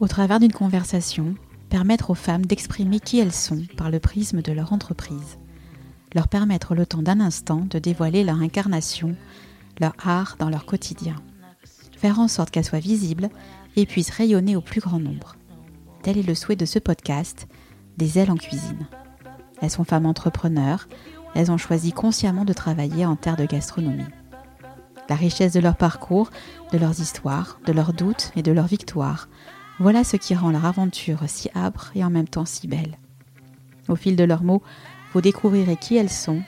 [0.00, 1.34] Au travers d'une conversation,
[1.70, 5.38] permettre aux femmes d'exprimer qui elles sont par le prisme de leur entreprise.
[6.14, 9.16] Leur permettre le temps d'un instant de dévoiler leur incarnation,
[9.80, 11.16] leur art dans leur quotidien.
[11.96, 13.28] Faire en sorte qu'elles soient visibles
[13.74, 15.34] et puissent rayonner au plus grand nombre.
[16.02, 17.48] Tel est le souhait de ce podcast,
[17.96, 18.86] Des ailes en cuisine.
[19.60, 20.88] Elles sont femmes entrepreneurs,
[21.34, 24.06] elles ont choisi consciemment de travailler en terre de gastronomie.
[25.08, 26.30] La richesse de leur parcours,
[26.72, 29.28] de leurs histoires, de leurs doutes et de leurs victoires,
[29.80, 32.98] voilà ce qui rend leur aventure si âpre et en même temps si belle.
[33.88, 34.62] Au fil de leurs mots,
[35.12, 36.42] vous découvrirez qui elles sont,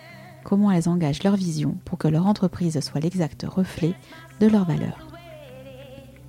[0.45, 3.95] comment elles engagent leur vision pour que leur entreprise soit l'exact reflet
[4.41, 5.07] de leurs valeurs.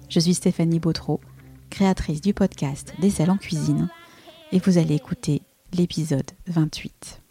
[0.09, 1.19] Je suis Stéphanie Bautreau,
[1.69, 3.89] créatrice du podcast Des ailes en cuisine,
[4.51, 5.41] et vous allez écouter
[5.73, 7.21] l'épisode 28.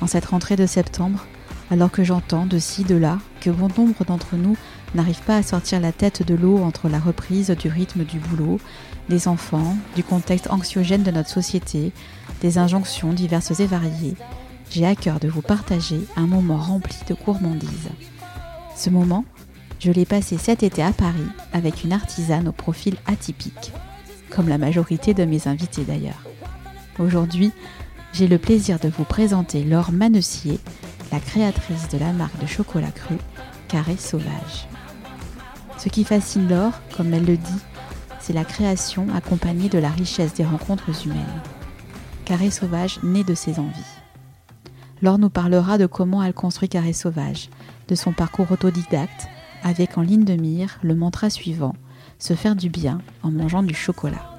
[0.00, 1.26] En cette rentrée de septembre,
[1.70, 4.56] alors que j'entends de ci, de là que bon nombre d'entre nous
[4.94, 8.58] n'arrivent pas à sortir la tête de l'eau entre la reprise du rythme du boulot,
[9.08, 11.92] des enfants, du contexte anxiogène de notre société,
[12.40, 14.16] des injonctions diverses et variées,
[14.70, 17.90] j'ai à cœur de vous partager un moment rempli de gourmandise.
[18.76, 19.24] Ce moment,
[19.80, 23.72] je l'ai passé cet été à Paris avec une artisane au profil atypique,
[24.30, 26.24] comme la majorité de mes invités d'ailleurs.
[26.98, 27.50] Aujourd'hui,
[28.12, 30.60] j'ai le plaisir de vous présenter Laure Manessier,
[31.10, 33.16] la créatrice de la marque de chocolat cru
[33.68, 34.69] Carré Sauvage.
[35.80, 37.60] Ce qui fascine Laure, comme elle le dit,
[38.20, 41.40] c'est la création accompagnée de la richesse des rencontres humaines.
[42.26, 43.96] Carré Sauvage naît de ses envies.
[45.00, 47.48] Laure nous parlera de comment elle construit Carré Sauvage,
[47.88, 49.28] de son parcours autodidacte,
[49.62, 51.74] avec en ligne de mire le mantra suivant
[52.18, 54.36] se faire du bien en mangeant du chocolat.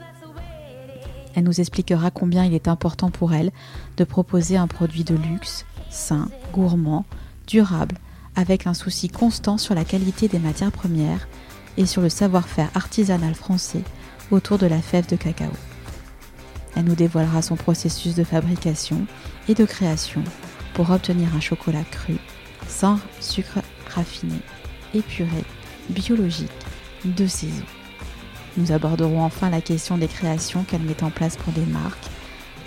[1.33, 3.51] Elle nous expliquera combien il est important pour elle
[3.97, 7.03] de proposer un produit de luxe, sain, gourmand,
[7.47, 7.97] durable,
[8.35, 11.27] avec un souci constant sur la qualité des matières premières
[11.77, 13.83] et sur le savoir-faire artisanal français
[14.31, 15.51] autour de la fève de cacao.
[16.75, 19.05] Elle nous dévoilera son processus de fabrication
[19.47, 20.23] et de création
[20.73, 22.15] pour obtenir un chocolat cru,
[22.67, 23.59] sans sucre
[23.93, 24.39] raffiné,
[24.93, 25.43] épuré,
[25.89, 26.49] biologique,
[27.03, 27.65] de saison.
[28.57, 32.07] Nous aborderons enfin la question des créations qu'elle met en place pour des marques,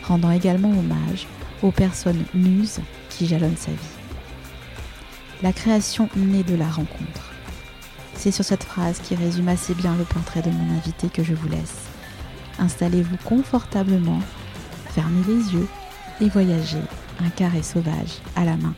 [0.03, 1.27] rendant également hommage
[1.63, 2.81] aux personnes muses
[3.11, 3.94] qui jalonnent sa vie.
[5.43, 7.33] La création naît de la rencontre.
[8.15, 11.35] C'est sur cette phrase qui résume assez bien le portrait de mon invité que je
[11.35, 11.87] vous laisse.
[12.59, 14.21] Installez-vous confortablement,
[14.87, 15.67] fermez les yeux
[16.21, 16.81] et voyagez
[17.23, 18.75] un carré sauvage à la main.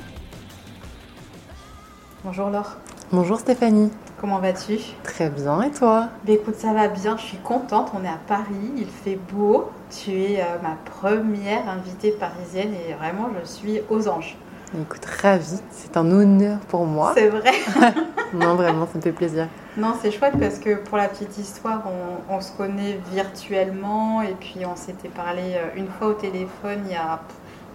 [2.25, 2.79] Bonjour Laure.
[3.13, 3.91] Bonjour Stéphanie.
[4.19, 4.79] Comment vas-tu?
[5.05, 6.09] Très bien, et toi?
[6.25, 9.71] Bah, Écoute, ça va bien, je suis contente, on est à Paris, il fait beau.
[9.91, 14.37] Tu es euh, ma première invitée parisienne et vraiment je suis aux anges.
[14.75, 17.13] Écoute, ravie, c'est un honneur pour moi.
[17.15, 17.53] C'est vrai
[18.35, 19.47] Non, vraiment, ça me fait plaisir.
[19.77, 24.35] Non, c'est chouette parce que pour la petite histoire, on, on se connaît virtuellement et
[24.39, 27.21] puis on s'était parlé euh, une fois au téléphone il y a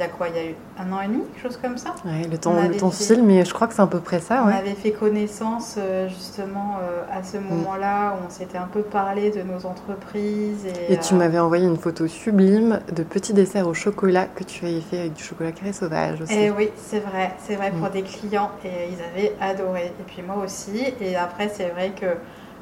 [0.02, 1.96] y a quoi Il y a eu un an et demi, quelque chose comme ça
[2.06, 4.44] Oui, le temps, le temps file, mais je crois que c'est à peu près ça.
[4.46, 7.44] On avait fait connaissance euh, justement euh, à ce mm.
[7.50, 10.66] moment-là où on s'était un peu parlé de nos entreprises.
[10.90, 14.66] Et, tu euh, m'avais envoyé une photo sublime de petits desserts au chocolat que tu
[14.66, 16.34] avais fait avec du chocolat carré sauvage aussi.
[16.34, 17.92] Et eh oui, c'est vrai, c'est vrai pour mm.
[17.92, 19.88] des clients et ils avaient adoré.
[20.00, 20.84] Et puis moi aussi.
[21.00, 22.08] Et après, c'est vrai que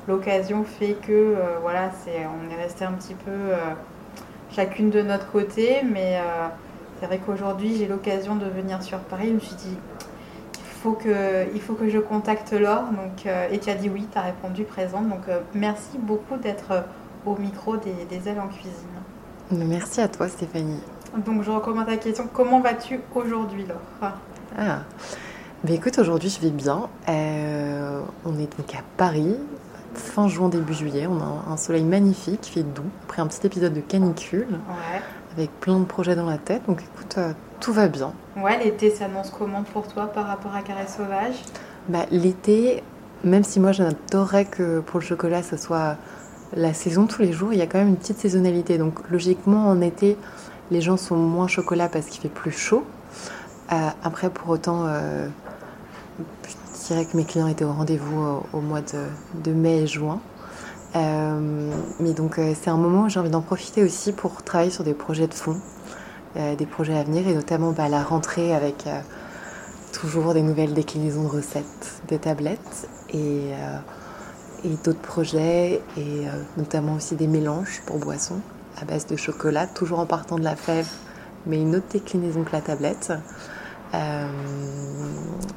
[0.07, 3.31] l'occasion fait que voilà, c'est, on est resté un petit peu
[4.51, 6.19] chacune de notre côté, mais
[6.99, 9.27] c'est vrai qu'aujourd'hui, j'ai l'occasion de venir sur Paris.
[9.29, 9.77] Je me suis dit,
[10.57, 12.85] il faut que, il faut que je contacte Laure.
[12.91, 15.07] Donc, euh, et tu as dit oui, tu as répondu présente.
[15.07, 16.81] Donc, euh, merci beaucoup d'être euh,
[17.25, 18.73] au micro des, ailes en cuisine.
[19.51, 20.81] Merci à toi, Stéphanie.
[21.25, 22.27] Donc, je recommande ta question.
[22.31, 24.11] Comment vas-tu aujourd'hui, Laure?
[24.57, 24.79] Ah,
[25.63, 26.89] ben écoute, aujourd'hui, je vais bien.
[27.07, 29.35] on est donc à Paris,
[29.93, 31.07] fin juin, début juillet.
[31.07, 34.47] On a un soleil magnifique, qui fait doux, après un petit épisode de canicule.
[34.69, 35.01] Ouais
[35.35, 36.61] avec plein de projets dans la tête.
[36.67, 38.13] Donc écoute, euh, tout va bien.
[38.37, 41.35] Ouais, l'été s'annonce comment pour toi par rapport à Carré Sauvage?
[41.87, 42.83] Bah, L'été,
[43.23, 45.97] même si moi j'adorerais que pour le chocolat ce soit
[46.55, 48.77] la saison tous les jours, il y a quand même une petite saisonnalité.
[48.77, 50.17] Donc logiquement en été,
[50.71, 52.83] les gens sont moins chocolat parce qu'il fait plus chaud.
[53.71, 55.27] Euh, après, pour autant, euh,
[56.47, 59.05] je dirais que mes clients étaient au rendez-vous au, mois de,
[59.43, 60.19] de mai et juin.
[60.95, 64.71] Euh, mais donc euh, c'est un moment où j'ai envie d'en profiter aussi pour travailler
[64.71, 65.59] sur des projets de fond,
[66.37, 68.87] euh, des projets à venir et notamment bah, la rentrée avec
[69.93, 73.51] toujours des nouvelles déclinaisons de recettes, des tablettes et,
[74.63, 76.25] et d'autres projets et
[76.57, 78.39] notamment aussi des mélanges pour boissons
[78.79, 80.87] à base de chocolat, toujours en partant de la fève,
[81.47, 83.11] mais une autre déclinaison que la tablette.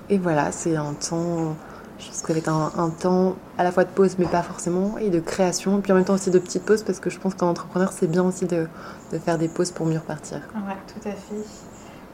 [0.08, 1.54] et voilà, c'est un temps
[2.02, 4.26] Je pense que ça va être un, un, temps à la fois de pause, mais
[4.26, 7.10] pas forcément, et de création, puis en même temps aussi de petites pauses, parce que
[7.10, 8.66] je pense qu'en entrepreneur, c'est bien aussi de,
[9.12, 10.40] de, faire des pauses pour mieux repartir.
[10.54, 11.46] Ouais, tout à fait.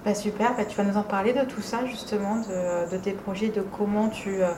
[0.05, 3.13] Bah, super, bah, tu vas nous en parler de tout ça, justement, de, de tes
[3.13, 4.49] projets, de comment tu, euh,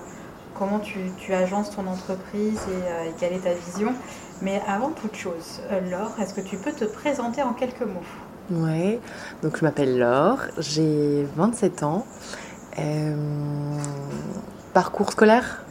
[0.59, 3.95] comment tu, tu, agences ton entreprise et, euh, et, quelle est ta vision.
[4.43, 8.03] Mais avant toute chose, euh, Laure, est-ce que tu peux te présenter en quelques mots?
[8.51, 8.99] Ouais,
[9.43, 12.05] donc je m'appelle Laure, j'ai 27 ans.
[12.79, 13.15] Euh,
[14.73, 15.63] parcours scolaire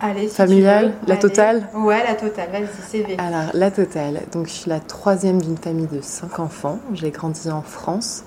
[0.00, 1.20] Allez, si Familial La Allez.
[1.20, 3.16] totale Ouais, la totale, vas-y, CV.
[3.18, 4.22] Alors, la totale.
[4.32, 6.80] Donc, je suis la troisième d'une famille de cinq enfants.
[6.92, 8.24] J'ai grandi en France,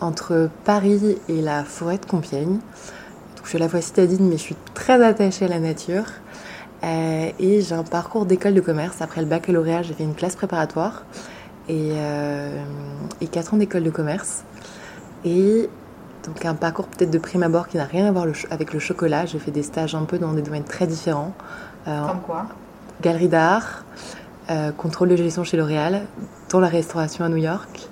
[0.00, 2.54] entre Paris et la forêt de Compiègne.
[2.54, 6.04] Donc, je suis à la fois citadine, mais je suis très attachée à la nature.
[6.84, 9.02] Euh, et j'ai un parcours d'école de commerce.
[9.02, 11.04] Après le baccalauréat, j'ai fait une classe préparatoire
[11.68, 12.62] et, euh,
[13.20, 14.44] et 4 ans d'école de commerce.
[15.26, 15.68] Et
[16.24, 18.78] donc un parcours peut-être de prime abord qui n'a rien à voir le avec le
[18.78, 19.26] chocolat.
[19.26, 21.32] J'ai fait des stages un peu dans des domaines très différents.
[21.88, 22.46] Euh, Comme quoi?
[23.00, 23.84] Galerie d'art,
[24.50, 26.02] euh, contrôle de gestion chez L'Oréal,
[26.50, 27.88] dans la restauration à New York.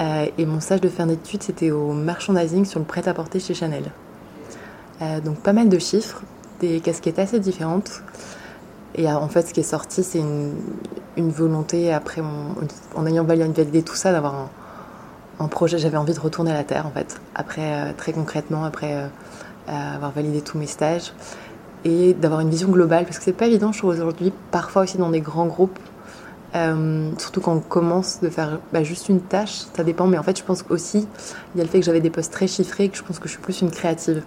[0.00, 3.84] Euh, et mon stage de fin d'études, c'était au merchandising sur le prêt-à-porter chez Chanel.
[5.24, 6.20] Donc pas mal de chiffres,
[6.60, 8.02] des casquettes assez différentes.
[8.96, 10.52] Et en fait, ce qui est sorti, c'est une,
[11.16, 12.20] une, volonté, après,
[12.94, 14.50] en ayant validé tout ça, d'avoir un,
[15.40, 15.78] un, projet.
[15.78, 19.06] J'avais envie de retourner à la Terre, en fait, après, euh, très concrètement, après euh,
[19.68, 21.12] avoir validé tous mes stages.
[21.84, 24.98] Et d'avoir une vision globale, parce que c'est pas évident, je trouve, aujourd'hui, parfois aussi
[24.98, 25.78] dans des grands groupes,
[26.56, 30.22] euh, surtout quand on commence de faire bah, juste une tâche, ça dépend, mais en
[30.22, 31.06] fait, je pense aussi,
[31.54, 33.28] il y a le fait que j'avais des postes très chiffrés, que je pense que
[33.28, 34.22] je suis plus une créative.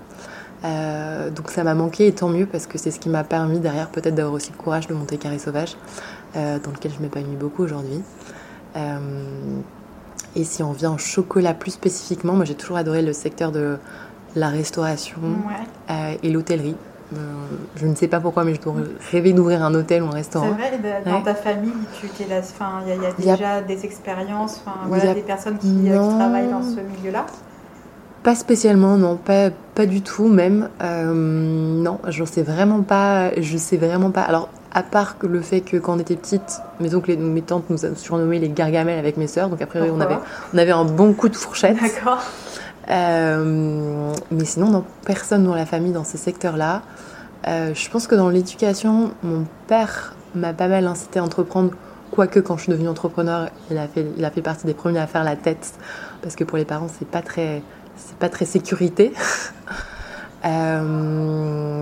[0.64, 3.60] Euh, donc ça m'a manqué et tant mieux parce que c'est ce qui m'a permis
[3.60, 5.76] derrière peut-être d'avoir aussi le courage de monter Carré Sauvage,
[6.38, 8.02] euh, dans lequel je m'épanouis beaucoup aujourd'hui.
[10.36, 13.52] Euh, et si on vient au chocolat plus spécifiquement, moi j'ai toujours adoré le secteur
[13.52, 13.78] de
[14.36, 16.20] la restauration ouais.
[16.24, 16.76] et l'hôtellerie.
[17.76, 18.74] je ne sais pas pourquoi, mais je dois
[19.12, 20.56] rêver d'ouvrir un hôtel ou un restaurant.
[20.58, 21.24] C'est vrai, dans ouais.
[21.24, 23.62] ta famille, tu il y, a, y a déjà a...
[23.62, 25.14] des expériences, voilà, a...
[25.14, 27.26] des personnes qui, qui travaillent dans ce milieu-là
[28.24, 30.70] pas spécialement, non, pas, pas du tout même.
[30.82, 33.32] Euh, non, je sais vraiment pas.
[33.40, 34.22] Je sais vraiment pas.
[34.22, 37.42] Alors, à part que le fait que quand on était petite, mes oncles et mes
[37.42, 40.18] tantes nous surnommé les gargamels avec mes sœurs, donc après on avait,
[40.54, 41.78] on avait un bon coup de fourchette.
[41.80, 42.24] D'accord.
[42.90, 46.82] Euh, mais sinon, non, personne dans la famille dans ce secteur-là.
[47.48, 51.72] Euh, je pense que dans l'éducation, mon père m'a pas mal incité à entreprendre.
[52.12, 55.00] Quoique quand je suis devenue entrepreneur, il a fait, il a fait partie des premiers
[55.00, 55.74] à faire la tête,
[56.22, 57.62] parce que pour les parents, c'est pas très
[57.96, 59.14] c'est pas très sécurité.
[60.46, 61.73] euh,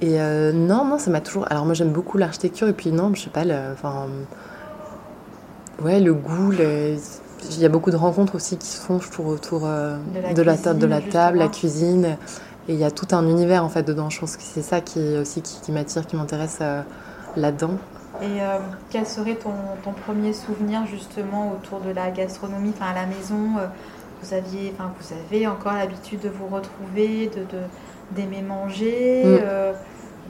[0.00, 1.46] et euh, non, non, ça m'a toujours.
[1.50, 4.06] Alors moi j'aime beaucoup l'architecture et puis non, je sais pas, le, enfin,
[5.82, 6.50] ouais, le goût.
[6.50, 6.96] Le...
[7.50, 10.20] Il y a beaucoup de rencontres aussi qui se font, je trouve, autour euh, de
[10.20, 12.16] la, de la, cuisine, de la table, la cuisine.
[12.68, 14.10] Et il y a tout un univers en fait dedans.
[14.10, 16.82] Je pense que c'est ça qui aussi qui, qui m'attire, qui m'intéresse euh,
[17.36, 17.76] là-dedans.
[18.22, 18.40] Et
[18.90, 19.52] quel serait ton,
[19.82, 23.54] ton, premier souvenir justement autour de la gastronomie, enfin à la maison
[24.22, 27.44] vous aviez, enfin vous avez encore l'habitude de vous retrouver, de
[28.14, 29.38] d'aimer manger, mm.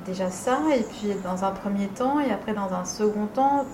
[0.06, 3.64] Déjà ça, et puis dans un premier temps et après dans un second temps,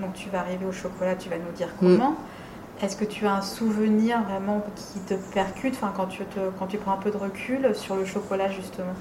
[0.00, 2.10] donc tu vas arriver au chocolat, tu vas nous dire comment.
[2.10, 2.84] Mm.
[2.84, 6.66] Est-ce que tu as un souvenir vraiment qui te percute, enfin quand tu te, quand
[6.66, 8.94] tu prends un peu de recul sur le chocolat justement?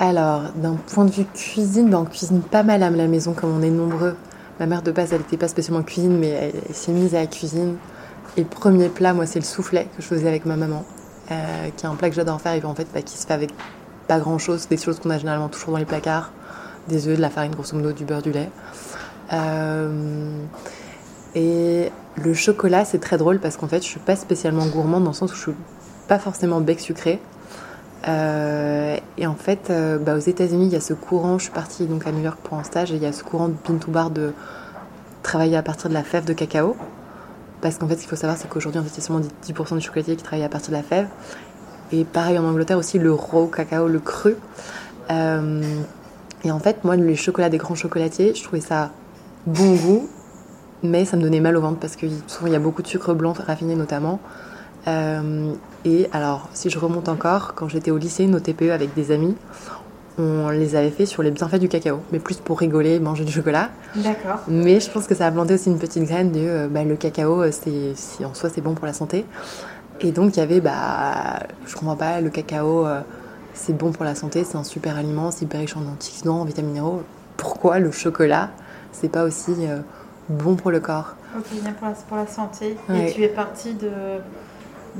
[0.00, 3.56] Alors, d'un point de vue cuisine, ben on cuisine pas mal à la maison comme
[3.56, 4.16] on est nombreux.
[4.60, 7.20] Ma mère de base, elle n'était pas spécialement cuisine, mais elle, elle s'est mise à
[7.20, 7.76] la cuisine.
[8.36, 10.84] Et le premier plat, moi, c'est le soufflet que je faisais avec ma maman,
[11.32, 13.34] euh, qui est un plat que j'adore faire et en fait, bah, qui se fait
[13.34, 13.50] avec
[14.08, 16.32] pas grand chose, des choses qu'on a généralement toujours dans les placards,
[16.88, 18.50] des œufs, de la farine, grosso modo, du beurre, du lait.
[19.32, 20.44] Euh,
[21.34, 25.10] et le chocolat, c'est très drôle parce qu'en fait, je suis pas spécialement gourmande dans
[25.10, 25.52] le sens où je suis
[26.08, 27.20] pas forcément bec sucré.
[28.06, 31.38] Euh, et en fait, euh, bah, aux États-Unis, il y a ce courant.
[31.38, 33.22] Je suis partie donc à New York pour un stage et il y a ce
[33.22, 34.32] courant de pin to bar de
[35.22, 36.76] travailler à partir de la fève de cacao.
[37.60, 39.80] Parce qu'en fait, ce qu'il faut savoir, c'est qu'aujourd'hui, en fait, c'est seulement 10% des
[39.80, 41.08] chocolatiers qui travaillent à partir de la fève.
[41.92, 44.36] Et pareil en Angleterre aussi, le raw cacao, le cru.
[45.10, 45.62] Euh,
[46.44, 48.90] et en fait, moi, les chocolats des grands chocolatiers, je trouvais ça
[49.46, 50.08] bon goût,
[50.82, 52.86] mais ça me donnait mal au ventre parce que souvent il y a beaucoup de
[52.86, 54.20] sucre blanc raffiné notamment.
[54.86, 55.52] Euh,
[55.84, 59.34] et alors, si je remonte encore, quand j'étais au lycée, nos TPE avec des amis,
[60.18, 63.32] on les avait fait sur les bienfaits du cacao, mais plus pour rigoler, manger du
[63.32, 63.70] chocolat.
[63.94, 64.40] D'accord.
[64.48, 66.96] Mais je pense que ça a planté aussi une petite graine de euh, bah, le
[66.96, 69.24] cacao, c'est, si en soi c'est bon pour la santé.
[70.00, 73.00] Et donc il y avait, bah, je comprends pas, le cacao, euh,
[73.54, 76.44] c'est bon pour la santé, c'est un super aliment, c'est hyper riche en antioxydants, en
[76.44, 77.02] vitamines minéraux.
[77.36, 78.50] Pourquoi le chocolat,
[78.92, 79.80] c'est pas aussi euh,
[80.28, 81.14] bon pour le corps?
[81.36, 82.76] Ok, bien pour la, pour la santé.
[82.88, 83.10] Ouais.
[83.10, 83.90] Et tu es partie de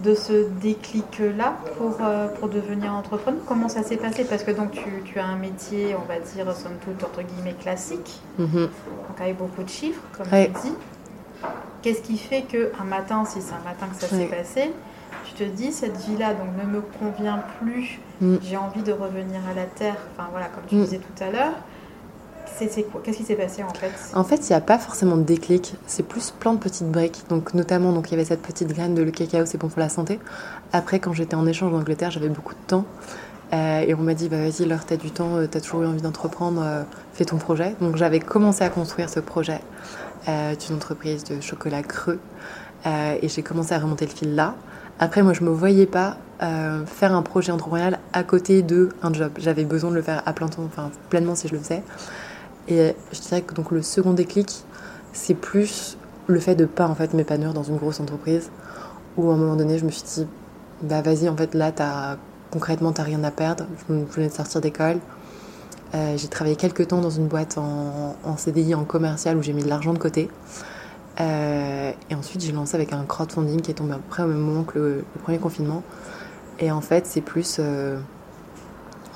[0.02, 4.25] de ce déclic-là pour, euh, pour devenir entrepreneur Comment ça s'est passé?
[4.25, 7.57] Parce que donc tu, tu, as un métier, on va dire, somme toute, entre guillemets,
[7.61, 8.52] classique, mm-hmm.
[8.52, 10.75] donc avec beaucoup de chiffres, comme tu dis.
[11.83, 14.73] Qu'est-ce qui fait qu'un matin, si c'est un matin que ça s'est passé,
[15.45, 18.37] te dis, cette vie-là donc ne me convient plus, mm.
[18.42, 20.85] j'ai envie de revenir à la terre, enfin voilà, comme tu mm.
[20.85, 21.54] disais tout à l'heure,
[22.66, 23.00] c'est quoi?
[23.04, 23.92] Qu'est-ce qui s'est passé en fait?
[24.14, 25.75] En fait, il n'y a pas forcément de déclic.
[25.87, 27.25] C'est plus plein de petites briques.
[27.28, 29.80] Donc, notamment, donc il y avait cette petite graine de le cacao, c'est bon pour
[29.80, 30.18] la santé.
[30.73, 32.85] Après, quand j'étais en échange en Angleterre, j'avais beaucoup de temps.
[33.52, 35.87] Euh, et on m'a dit, bah, vas-y, Laure, t'as du temps, euh, t'as toujours eu
[35.87, 36.83] envie d'entreprendre, euh,
[37.14, 37.75] fais ton projet.
[37.80, 39.61] Donc, j'avais commencé à construire ce projet
[40.26, 42.18] d'une entreprise de chocolat creux.
[42.85, 44.57] et j'ai commencé à remonter le fil là.
[44.99, 46.17] Après, moi, je me voyais pas
[46.87, 49.33] faire un projet entrepreneurial à côté de un job.
[49.38, 51.83] J'avais besoin de le faire à plein temps, enfin pleinement si je le faisais.
[52.69, 54.62] Et je dirais que donc le second déclic,
[55.12, 58.50] c'est plus le fait de pas en fait m'épanouir dans une grosse entreprise
[59.17, 60.26] où à un moment donné je me suis dit
[60.83, 62.17] bah vas-y en fait là as,
[62.50, 64.99] concrètement t'as rien à perdre je venais de sortir d'école
[65.95, 69.55] euh, j'ai travaillé quelques temps dans une boîte en, en, CDI en commercial où j'ai
[69.55, 70.28] mis de l'argent de côté
[71.20, 74.62] euh, et ensuite j'ai lancé avec un crowdfunding qui est tombé après au même moment
[74.62, 75.82] que le, premier confinement
[76.60, 77.98] et en fait c'est plus euh,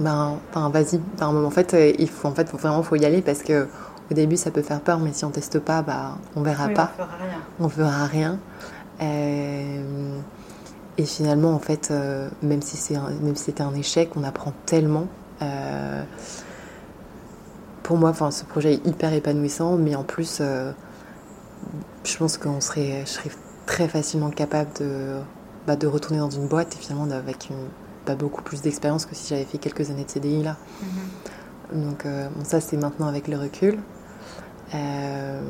[0.00, 1.00] ben, vas-y.
[1.20, 3.68] en fait, il faut, en fait, vraiment, faut y aller parce que
[4.10, 6.92] au début, ça peut faire peur, mais si on teste pas, bah, on verra pas.
[7.60, 8.38] On verra rien.
[9.00, 10.18] Euh,
[10.98, 14.52] et finalement, en fait, euh, même si c'est même si c'était un échec, on apprend
[14.66, 15.06] tellement.
[17.82, 20.40] pour moi, enfin, ce projet est hyper épanouissant, mais en plus,
[22.04, 23.30] je pense qu'on serait, je serais
[23.66, 25.20] très facilement capable de,
[25.66, 27.68] bah, de retourner dans une boîte et finalement avec une
[28.10, 30.56] beaucoup plus d'expérience que si j'avais fait quelques années de CDI là.
[31.72, 31.84] Mhm.
[31.84, 33.78] Donc euh, bon, ça c'est maintenant avec le recul.
[34.74, 35.40] Euh,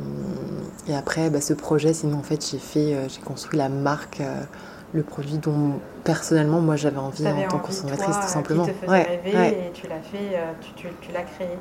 [0.89, 4.21] et après, bah, ce projet, sinon en fait j'ai fait, euh, j'ai construit la marque,
[4.93, 8.67] le produit dont personnellement moi j'avais envie en tant que consommatrice tout simplement.
[8.67, 11.59] Qui te faisait rêver et tu l'as fait, tu, tu, tu l'as créé.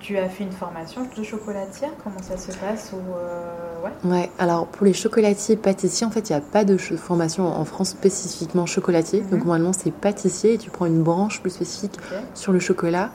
[0.00, 4.10] Tu as fait une formation de chocolatière Comment ça se passe ou euh, ouais.
[4.10, 4.30] ouais.
[4.38, 7.90] alors pour les chocolatiers pâtissiers, en fait, il n'y a pas de formation en France
[7.90, 9.20] spécifiquement chocolatier.
[9.20, 9.28] Mhm.
[9.28, 11.98] Donc normalement, c'est pâtissier et tu prends une branche plus spécifique
[12.34, 13.10] sur le chocolat,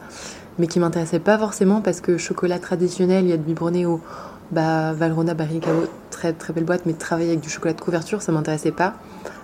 [0.60, 4.00] mais qui m'intéressait pas forcément parce que chocolat traditionnel, il y a de biberonné au
[4.52, 8.32] bah, Valrhona, Barricao, très très belle boîte, mais travailler avec du chocolat de couverture, ça
[8.32, 8.94] m'intéressait pas.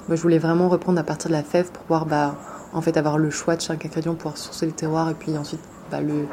[0.07, 2.35] Moi, je voulais vraiment reprendre à partir de la fève pour pouvoir bah,
[2.71, 5.61] en fait avoir le choix de chaque ingrédient, pouvoir sourcer le terroir et puis ensuite
[5.89, 6.27] bah, le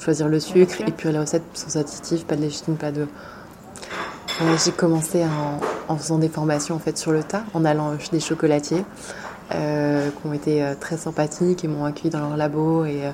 [0.00, 3.06] choisir le sucre et puis la recette sans additifs, pas de légitime, pas de.
[4.64, 5.24] J'ai commencé
[5.88, 8.84] en, faisant des formations en fait sur le tas, en allant chez des chocolatiers
[9.52, 13.10] euh, qui ont été euh, très sympathiques et m'ont accueilli dans leur labo et, euh,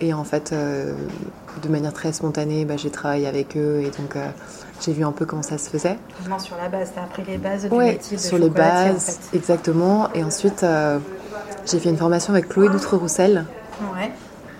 [0.00, 4.16] et en fait de manière très spontanée, bah, j'ai travaillé avec eux et donc
[4.80, 5.98] j'ai vu un peu comment ça se faisait.
[6.38, 10.08] sur la base, tu as appris les bases du métier de sur les bases, exactement.
[10.14, 10.64] Et ensuite,
[11.66, 13.44] j'ai fait une formation avec Chloé Doutre-Roussel.
[13.94, 14.12] Ouais.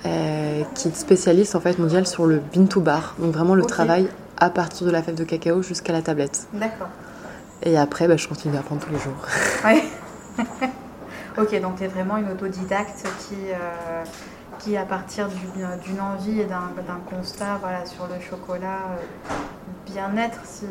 [0.06, 3.64] Euh, qui est spécialiste en fait mondial sur le bean to bar, donc vraiment le
[3.64, 6.46] travail à partir de la fève de cacao jusqu'à la tablette.
[6.52, 6.88] D'accord.
[7.64, 9.26] Et après, bah, je continue à apprendre tous les jours.
[9.64, 9.82] Ouais.
[11.36, 14.04] ok, donc tu es vraiment une autodidacte qui, euh,
[14.60, 16.70] qui à partir d'une envie et d'un
[17.10, 19.34] constat voilà, sur le chocolat, euh,
[19.92, 20.66] bien-être, si,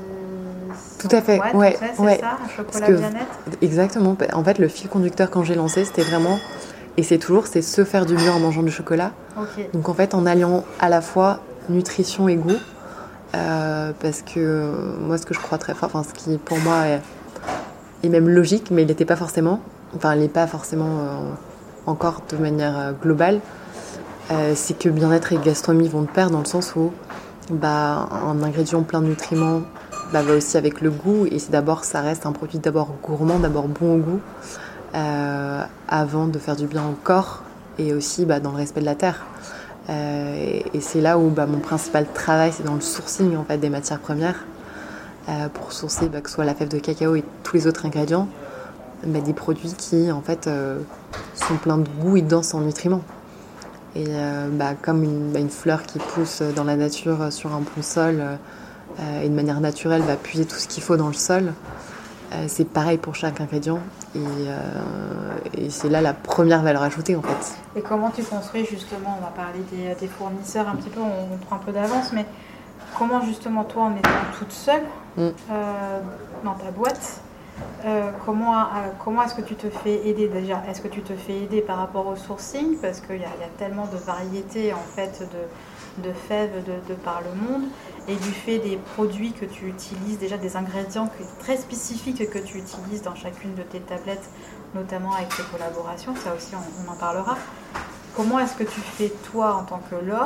[1.00, 1.78] Tout à fait, ouais.
[1.82, 3.58] C'est ça, un chocolat bien-être?
[3.62, 4.16] Exactement.
[4.32, 6.40] En fait, le fil conducteur quand j'ai lancé, c'était vraiment
[6.98, 9.12] et c'est toujours, c'est se faire du bien en mangeant du chocolat.
[9.74, 11.40] Donc en fait, en alliant à la fois
[11.70, 12.58] nutrition et goût,
[13.36, 16.86] euh, parce que moi, ce que je crois très fort, enfin ce qui pour moi
[16.88, 19.60] est, même logique, mais il n'était pas forcément,
[19.96, 21.32] enfin il n'est pas forcément euh,
[21.86, 23.42] encore de manière euh, globale,
[24.56, 26.92] c'est que bien-être et gastronomie vont de pair dans le sens où
[27.50, 29.62] bah, un ingrédient plein de nutriments
[30.12, 31.28] bah, va aussi avec le goût.
[31.32, 34.22] Et c'est d'abord ça reste un produit d'abord gourmand, d'abord bon au goût
[34.98, 37.44] euh, avant de faire du bien au corps
[37.78, 39.28] et aussi bah, dans le respect de la terre.
[39.90, 43.60] Euh, et c'est là où bah, mon principal travail, c'est dans le sourcing en fait,
[43.60, 44.46] des matières premières
[45.30, 47.86] euh, pour sourcer bah, que ce soit la fève de cacao et tous les autres
[47.86, 48.28] ingrédients,
[49.04, 50.50] des produits qui en fait
[51.36, 53.04] sont pleins de goût et de danse en nutriments.
[53.96, 54.08] Et
[54.82, 58.24] comme une, une, fleur qui pousse dans la nature sur un bon sol
[59.22, 61.54] et de manière naturelle va puiser tout ce qu'il faut dans le sol,
[62.48, 63.80] c'est pareil pour chaque ingrédient.
[64.16, 67.56] Euh, et, c'est là la première valeur ajoutée en fait.
[67.76, 71.58] Et comment tu construis justement, on va parler des, fournisseurs un petit peu, on, prend
[71.58, 72.26] un peu d'avance, mais
[72.98, 74.84] comment justement toi en étant toute seule
[75.18, 75.22] mm.
[75.52, 76.00] euh,
[76.44, 77.22] dans ta boîte,
[77.86, 78.68] euh, comment,
[79.04, 80.28] comment est-ce que tu te fais aider?
[80.28, 82.78] Déjà Est-ce que tu te fais aider par rapport au sourcing?
[82.82, 87.22] Parce qu'il y, y, a tellement de variétés en fait de, de fèves de, par
[87.22, 87.68] le monde.
[88.08, 91.10] Et du fait des produits que tu utilises, déjà des ingrédients
[91.40, 94.30] très spécifiques que tu utilises dans chacune de tes tablettes,
[94.74, 97.38] notamment avec tes collaborations, ça aussi on, en parlera.
[98.16, 100.24] Comment est-ce que tu fais toi en tant que Laure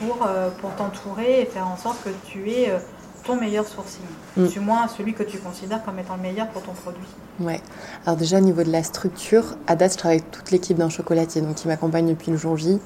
[0.00, 2.78] pour, euh, pour t'entourer et faire en sorte que tu aies euh,
[3.24, 4.04] ton meilleur sourcing?
[4.36, 4.46] Mm.
[4.46, 7.06] Du moins celui que tu considères comme étant le meilleur pour ton produit.
[7.40, 7.60] Ouais.
[8.06, 10.90] Alors déjà au niveau de la structure, à date je travaille avec toute l'équipe d'un
[10.90, 12.78] chocolatier donc qui m'accompagne depuis le jour J,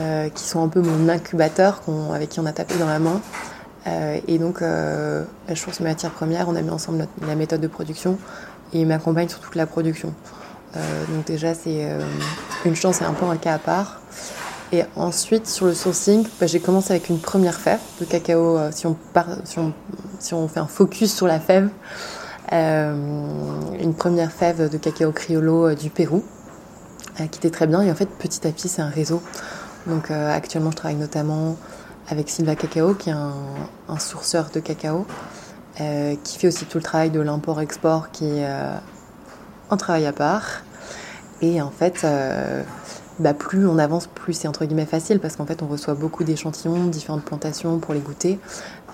[0.00, 3.20] euh, qui sont un peu mon incubateur avec qui on a tapé dans la main.
[3.86, 7.60] Euh, et donc, euh, je source mes matières premières, on a mis ensemble la méthode
[7.60, 8.18] de production
[8.72, 10.14] et il m'accompagne sur toute la production.
[10.76, 10.80] Euh,
[11.14, 11.88] donc déjà, c'est
[12.64, 14.00] une chance et un peu un cas à part.
[14.72, 18.58] Et ensuite, sur le sourcing, bah, j'ai commencé avec une première fève de cacao.
[18.72, 18.96] si, on
[20.18, 21.68] si, on, fait un focus sur la fève,
[22.50, 26.24] une première fève de cacao criollo du Pérou,
[27.16, 27.82] qui était très bien.
[27.82, 29.22] Et en fait, petit à petit, c'est un réseau.
[29.86, 31.56] Donc actuellement, je travaille notamment
[32.08, 35.06] avec Silva Cacao, qui est un, sourceur de cacao,
[35.80, 38.76] euh, qui fait aussi tout le travail de l'import-export, qui est euh,
[39.70, 40.62] un travail à part.
[41.40, 42.62] Et en fait, euh,
[43.18, 46.24] bah, plus on avance, plus c'est entre guillemets facile, parce qu'en fait, on reçoit beaucoup
[46.24, 48.38] d'échantillons, différentes plantations pour les goûter.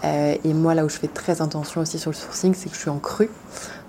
[0.03, 2.81] et moi, là où je fais très attention aussi sur le sourcing, c'est que je
[2.81, 3.31] suis en cru.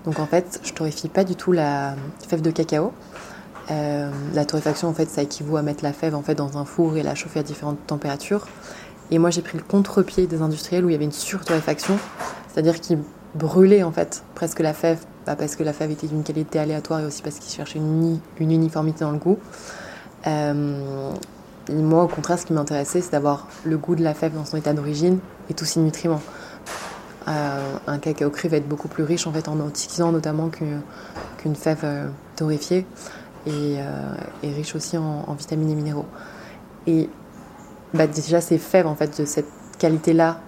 [0.04, 1.94] Donc en fait, je torréfie pas du tout la
[2.28, 2.92] fève de cacao.
[4.34, 6.96] La torréfaction, en fait, ça équivaut à mettre la fève en fait dans un four
[6.96, 8.46] et la chauffer à différentes températures.
[9.10, 11.98] Et moi, j'ai pris le contre-pied des industriels où il y avait une surtorréfaction,
[12.48, 12.98] c'est-à-dire qu'ils
[13.34, 17.00] brûlaient en fait presque la fève, bah, parce que la fève était d'une qualité aléatoire
[17.00, 19.38] et aussi parce qu'ils cherchaient une, uniformité dans le goût.
[20.26, 21.12] Euh,
[21.68, 24.44] et moi, au contraire, ce qui m'intéressait, c'est d'avoir le goût de la fève dans
[24.44, 25.18] son état d'origine
[25.50, 26.22] et tous ses nutriments.
[27.28, 31.54] Euh, un cacao cru va être beaucoup plus riche en fait en antioxydants notamment qu'une
[31.54, 32.84] fève euh, torréfiée
[33.46, 33.78] et,
[34.42, 36.06] riche aussi en, en, vitamines et minéraux.
[36.86, 37.08] Et
[37.94, 40.40] bah déjà ces fèves en fait de cette qualité-là,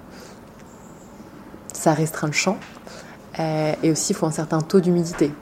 [1.73, 2.57] ça restreint le champ.
[3.39, 5.33] Euh, et aussi, il faut un certain taux d'humidité.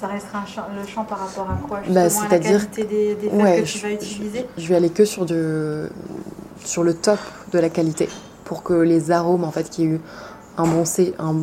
[0.00, 3.64] Ça restreint le champ par rapport à quoi bah, C'est-à-dire la qualité des, des que
[3.64, 5.26] tu vas utiliser je, vais aller que sur,
[6.64, 7.18] sur le top
[7.52, 8.08] de la qualité
[8.44, 10.00] pour que les arômes, en fait, qu'il y ait eu
[10.56, 10.84] un bon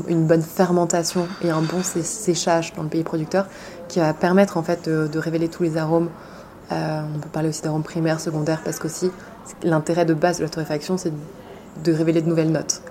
[0.07, 3.47] une bonne fermentation et un bon séchage dans le pays producteur
[3.91, 6.09] qui va permettre en fait de, révéler tous les arômes.
[6.71, 9.11] Euh, on peut parler aussi d'arômes primaires, secondaires, parce qu'aussi
[9.63, 11.11] l'intérêt de base de la torréfaction, c'est
[11.83, 12.81] de révéler de nouvelles notes.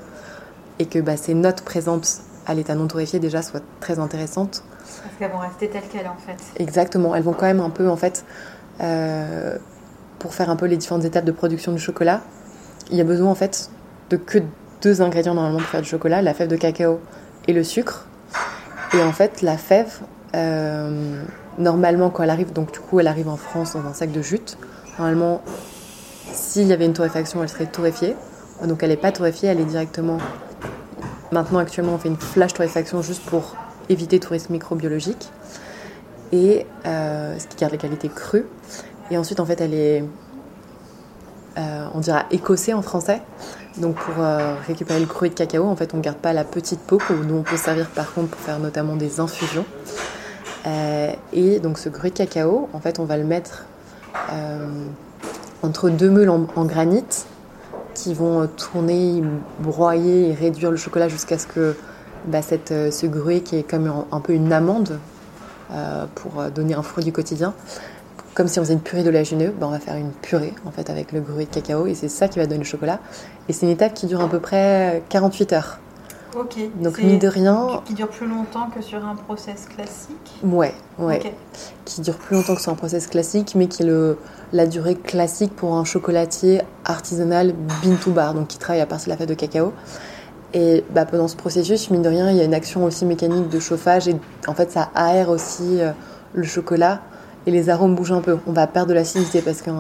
[0.79, 4.63] Et que bah, ces notes présentes à l'état non torréfié déjà soient très intéressantes.
[5.03, 6.37] Parce qu'elles vont rester telles quelles en fait.
[6.63, 8.27] Exactement, elles vont quand même un peu en fait,
[8.83, 9.57] euh,
[10.19, 12.21] pour faire un peu les différentes étapes de production du chocolat,
[12.91, 13.71] il y a besoin en fait
[14.11, 14.39] de que
[14.83, 17.01] deux ingrédients normalement pour faire du chocolat, la fève de cacao
[17.49, 18.07] et le sucre.
[18.93, 20.01] Et en fait, la fève,
[20.35, 21.23] euh,
[21.59, 24.23] normalement quand elle arrive, donc du coup elle arrive en France dans un sac de
[24.23, 24.57] jute,
[24.99, 25.43] normalement
[26.33, 28.15] s'il y avait une torréfaction, elle serait torréfiée.
[28.65, 30.19] Donc elle n'est pas torréfiée, elle est directement.
[31.33, 33.57] Maintenant, actuellement, on fait une flash torréfaction juste pour
[33.89, 35.31] éviter tout risque microbiologique.
[36.33, 38.45] Et euh, ce qui garde la qualité crue.
[39.11, 40.05] Et ensuite, en fait, elle est.
[41.59, 43.23] Euh, on dira écossée en français.
[43.79, 44.25] Donc pour
[44.67, 47.13] récupérer le cru de cacao, en fait, on ne garde pas la petite peau que
[47.13, 49.65] nous on peut servir par contre pour faire notamment des infusions.
[51.33, 53.67] Et donc ce cru de cacao, en fait, on va le mettre
[55.63, 57.05] entre deux meules en, granit
[57.95, 59.23] qui vont euh, tourner,
[59.59, 61.77] broyer et réduire le chocolat jusqu'à ce que
[62.27, 64.99] bah, euh, ce gruet qui est comme un, peu une amande
[65.73, 67.55] euh, pour donner un fruit du quotidien,
[68.35, 70.89] comme si on faisait une purée d'oléagineux, bah, on va faire une purée en fait
[70.89, 73.01] avec le gruet de cacao et c'est ça qui va donner le chocolat.
[73.49, 75.79] Et c'est une étape qui dure à peu près 48 heures.
[76.39, 76.57] Ok.
[76.81, 77.83] Donc mine de rien.
[77.85, 80.33] Qui dure plus longtemps que sur un process classique.
[80.43, 81.35] Ouais, ouais.
[81.85, 84.19] Qui dure plus longtemps que sur un process classique, mais qui est le,
[84.53, 89.07] la durée classique pour un chocolatier artisanal bin to bar, donc qui travaille à partir
[89.07, 89.73] de la fête de cacao.
[90.53, 93.49] Et bah, pendant ce processus, mine de rien, il y a une action aussi mécanique
[93.49, 94.17] de chauffage et
[94.47, 95.93] en fait ça aère aussi euh,
[96.33, 97.01] le chocolat
[97.47, 98.39] et les arômes bougent un peu.
[98.47, 99.71] On va perdre de l'acidité parce que.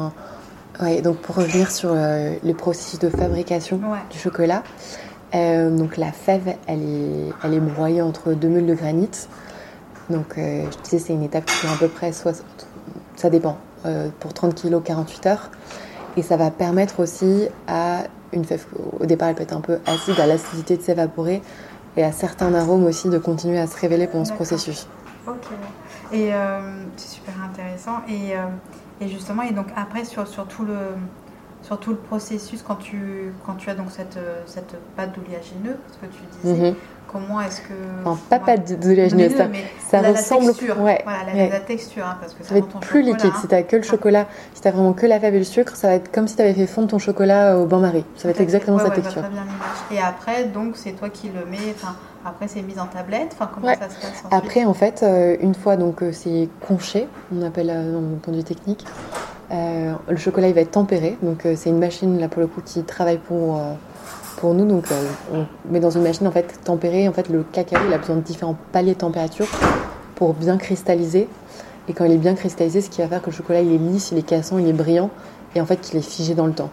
[0.80, 4.62] Ouais, donc pour revenir sur euh, le processus de fabrication du chocolat,
[5.34, 9.10] euh, donc la fève, elle est, elle est broyée entre deux meules de granit.
[10.08, 12.44] Donc je disais, c'est une étape qui est à peu près 60.
[13.16, 13.58] Ça dépend.
[13.86, 15.50] Euh, pour 30 kg 48 heures.
[16.18, 18.66] Et ça va permettre aussi à une fève,
[18.98, 21.40] au départ elle peut être un peu acide, à l'acidité de s'évaporer
[21.96, 24.86] et à certains arômes aussi de continuer à se révéler pendant ce processus.
[25.26, 25.46] Ok,
[26.12, 26.60] et euh,
[26.96, 28.02] c'est super intéressant.
[28.06, 28.44] Et, euh,
[29.00, 30.76] et, justement, et donc après sur, sur tout le,
[31.62, 35.98] sur tout le processus quand tu, quand tu as donc cette, cette pâte d'oléagineux, ce
[35.98, 36.70] que tu disais.
[36.70, 36.76] Mhm.
[37.12, 37.74] Comment est-ce que.
[38.04, 39.48] Enfin, pas pâte d'oléagineux, ça,
[39.80, 40.46] ça la, ressemble.
[40.46, 43.32] La texture, ouais, voilà, la, texture, hein, parce que ça, va être plus liquide.
[43.40, 45.74] Si tu que le chocolat, si tu as vraiment que la fève et le sucre,
[45.74, 48.04] ça va être comme si tu avais fait fondre ton chocolat au bain-marie.
[48.14, 49.22] Ça va être exactement cette texture.
[49.22, 49.44] Très bien
[49.90, 51.74] et après, donc, c'est toi qui le mets.
[52.24, 53.30] Après, c'est mis en tablette.
[53.32, 57.08] Enfin, comment ça se passe Après, en fait, euh, une fois donc euh, c'est conché,
[57.34, 58.84] on appelle euh, dans le point de vue technique.
[59.50, 62.82] Le chocolat il va être tempéré, donc c'est une machine là pour le coup qui
[62.82, 63.60] travaille pour
[64.36, 64.66] pour nous.
[64.66, 64.84] Donc,
[65.32, 67.08] on met dans une machine en fait tempérée.
[67.08, 69.46] En fait, le cacao il a besoin de différents paliers de température
[70.14, 71.28] pour bien cristalliser.
[71.88, 73.78] Et quand il est bien cristallisé, ce qui va faire que le chocolat il est
[73.78, 75.10] lisse, il est cassant, il est brillant,
[75.54, 76.70] et en fait qu'il est figé dans le temps.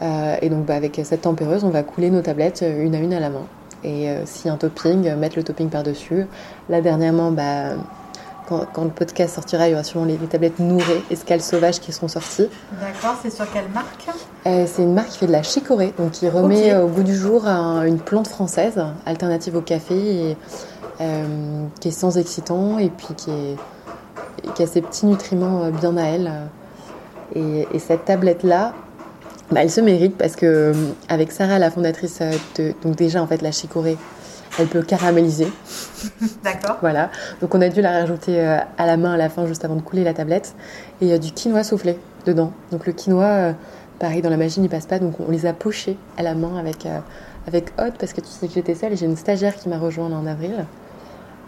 [0.00, 3.20] et donc, bah, avec cette tempéreuse, on va couler nos tablettes une à une à
[3.20, 3.46] la main.
[3.84, 6.26] Et euh, a un topping, euh, mettre le topping par-dessus.
[6.68, 7.74] Là, dernièrement, bah,
[8.72, 12.08] quand, le podcast sortira, il y aura sûrement les, tablettes Nourré, Escale Sauvage qui seront
[12.08, 12.48] sorties.
[12.80, 14.06] D'accord, c'est sur quelle marque
[14.46, 17.14] euh, C'est une marque qui fait de la chicorée, donc qui remet au goût du
[17.14, 20.36] jour une plante française, alternative au café, et,
[21.80, 23.56] qui est sans excitant et puis qui, est,
[24.54, 26.32] qui a ses petits nutriments bien à elle.
[27.34, 28.74] Et, et cette tablette-là,
[29.52, 30.72] bah, elle se mérite parce que euh,
[31.10, 33.98] avec Sarah, la fondatrice euh, de donc déjà en fait la chicorée,
[34.58, 35.48] elle peut caraméliser.
[36.44, 36.78] D'accord.
[36.80, 37.10] voilà.
[37.40, 39.76] Donc on a dû la rajouter euh, à la main à la fin juste avant
[39.76, 40.54] de couler la tablette
[41.00, 42.52] et il y a du quinoa soufflé dedans.
[42.70, 43.54] Donc le quinoa,
[43.98, 46.56] pareil dans la machine il passe pas donc on les a pochés à la main
[46.56, 46.86] avec
[47.46, 49.78] avec Hot parce que tu sais que j'étais seule et j'ai une stagiaire qui m'a
[49.78, 50.64] rejoint en avril.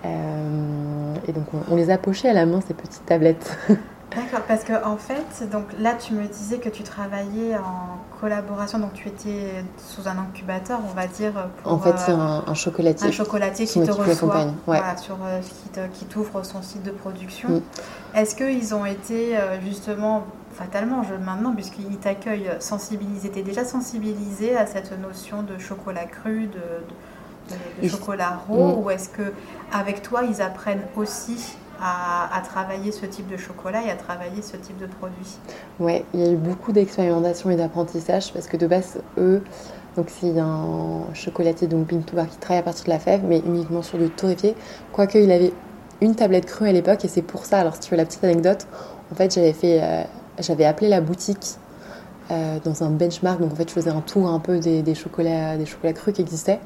[0.04, 3.56] et donc on, on les a pochés à la main ces petites tablettes.
[4.14, 8.78] D'accord, parce que en fait, donc là tu me disais que tu travaillais en collaboration,
[8.78, 11.32] donc tu étais sous un incubateur, on va dire.
[11.62, 13.08] Pour, en fait, c'est euh, un, chocolatier.
[13.08, 15.40] Un chocolatier qui te reçoit, voilà, sur, euh,
[15.92, 17.48] qui t'ouvre son site de production.
[17.48, 17.62] Mm.
[18.14, 24.56] Est-ce qu'ils ont été euh, justement, fatalement, je, maintenant, puisqu'ils t'accueillent, sensibilisés, t'es déjà sensibilisé
[24.56, 28.84] à cette notion de chocolat cru, de, de, chocolat raw, mm.
[28.84, 29.32] ou est-ce que
[29.72, 34.56] avec toi ils apprennent aussi à, travailler ce type de chocolat et à travailler ce
[34.56, 35.38] type de produit
[35.80, 39.42] Ouais, il y a eu beaucoup d'expérimentation et d'apprentissage parce que de base, eux,
[39.96, 43.82] donc c'est un chocolatier, donc Bar, qui travaille à partir de la fève, mais uniquement
[43.82, 44.56] sur du torréfié.
[44.92, 45.52] Quoique, il avait
[46.00, 47.60] une tablette crue à l'époque et c'est pour ça.
[47.60, 48.66] Alors, si tu veux la petite anecdote,
[49.12, 50.02] en fait, j'avais fait, euh,
[50.40, 51.58] j'avais appelé la boutique
[52.30, 53.40] euh, dans un benchmark.
[53.40, 56.14] Donc, en fait, je faisais un tour un peu des, des chocolats, des chocolats crus
[56.14, 56.60] qui existaient.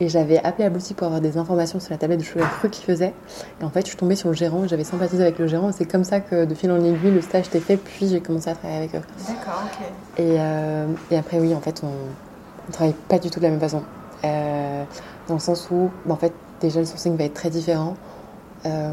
[0.00, 2.68] Et j'avais appelé la boutique pour avoir des informations sur la tablette de chocolat cru
[2.68, 3.14] qu'il faisait.
[3.60, 5.70] Et en fait, je suis tombée sur le gérant, j'avais sympathisé avec le gérant.
[5.70, 8.20] Et c'est comme ça que de fil en aiguille, le stage était fait, puis j'ai
[8.20, 9.02] commencé à travailler avec eux.
[9.28, 9.86] D'accord, ok.
[10.18, 13.50] Et, euh, et, après, oui, en fait, on ne travaille pas du tout de la
[13.50, 13.82] même façon.
[14.24, 14.84] Euh,
[15.28, 17.94] dans le sens où, bah, en fait, déjà, le sourcing va être très différent.
[18.66, 18.92] Euh,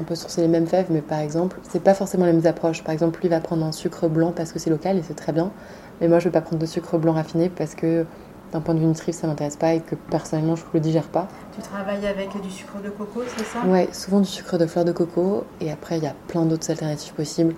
[0.00, 2.82] on peut sourcer les mêmes fèves, mais par exemple, c'est pas forcément les mêmes approches.
[2.82, 5.32] Par exemple, lui va prendre un sucre blanc parce que c'est local et c'est très
[5.32, 5.50] bien.
[6.00, 8.06] Mais moi, je vais pas prendre de sucre blanc raffiné parce que
[8.52, 11.08] d'un point de vue nutritif, ça m'intéresse pas et que personnellement, je ne le digère
[11.08, 11.28] pas.
[11.54, 13.66] Tu travailles avec du sucre de coco, c'est ça?
[13.66, 15.44] Ouais, souvent du sucre de fleur de coco.
[15.60, 17.54] Et après, il y a plein d'autres alternatives possibles.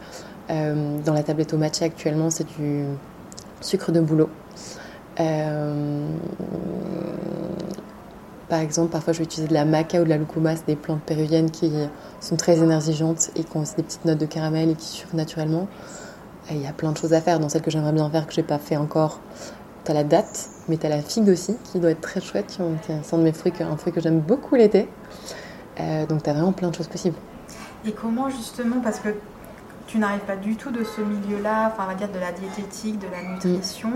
[0.51, 2.85] Euh, dans la tablette au matcha actuellement, c'est du
[3.61, 4.29] sucre de bouleau.
[5.21, 6.07] Euh,
[8.51, 10.77] par exemple, parfois, je vais utiliser de la maca ou de la lucuma, c'est des
[10.77, 11.73] plantes péruviennes qui
[12.21, 15.17] sont très énergisantes et qui ont aussi des petites notes de caramel et qui sucrent
[15.17, 15.69] naturellement.
[16.51, 17.39] Et il y a plein de choses à faire.
[17.41, 19.21] Dans celles que j'aimerais bien faire, que je n'ai pas fait encore,
[19.85, 22.59] tu as la date mais tu as la figue aussi, qui doit être très chouette.
[22.83, 24.89] C'est un de mes fruits, un fruit que j'aime beaucoup l'été.
[25.81, 27.17] Euh, donc tu as vraiment plein de choses possibles.
[27.85, 29.09] Et comment justement, parce que
[29.87, 32.99] tu n'arrives pas du tout de ce milieu-là, enfin on va dire de la diététique,
[33.01, 33.91] de la nutrition,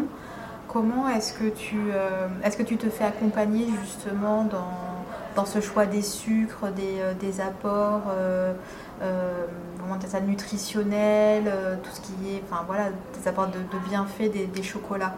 [0.74, 4.72] comment est-ce que, tu, euh, est-ce que tu te fais accompagner justement dans,
[5.37, 8.12] dans ce choix des sucres, des, euh, des apports
[9.80, 12.84] comment ça, nutritionnels, tout ce qui est, enfin voilà,
[13.18, 15.14] des apports de, bienfaits des, chocolats?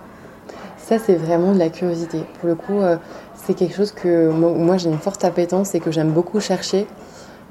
[0.76, 2.24] Ça, c'est vraiment de la curiosité.
[2.40, 2.96] Pour le coup, euh,
[3.34, 6.86] c'est quelque chose que moi, j'ai une forte appétence et que j'aime beaucoup chercher.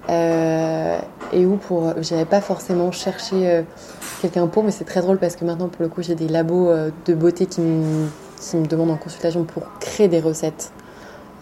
[0.09, 0.99] Euh,
[1.33, 3.61] et où pour, j'irai pas forcément chercher euh,
[4.21, 6.71] quelqu'un pour, mais c'est très drôle parce que maintenant, pour le coup, j'ai des labos
[7.05, 8.07] de beauté qui me,
[8.67, 10.71] demandent en consultation pour créer des recettes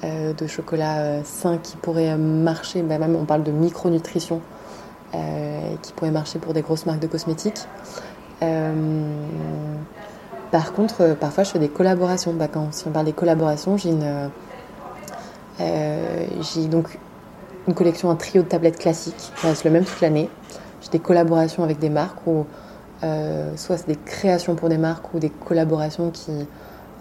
[0.03, 2.81] de chocolat sain qui pourraient marcher.
[2.81, 4.41] Bah, même, on parle de micronutrition
[5.11, 7.67] qui pourrait marcher pour des grosses marques de cosmétiques.
[10.53, 12.31] Par contre, euh, parfois, je fais des collaborations.
[12.31, 14.27] Bah, quand, si on parle des collaborations, j'ai une, euh,
[15.61, 16.99] euh, j'ai donc
[17.67, 20.29] une collection, un trio de tablettes classiques qui reste le même toute l'année.
[20.81, 22.45] J'ai des collaborations avec des marques ou
[23.55, 26.31] soit c'est des créations pour des marques ou des collaborations qui,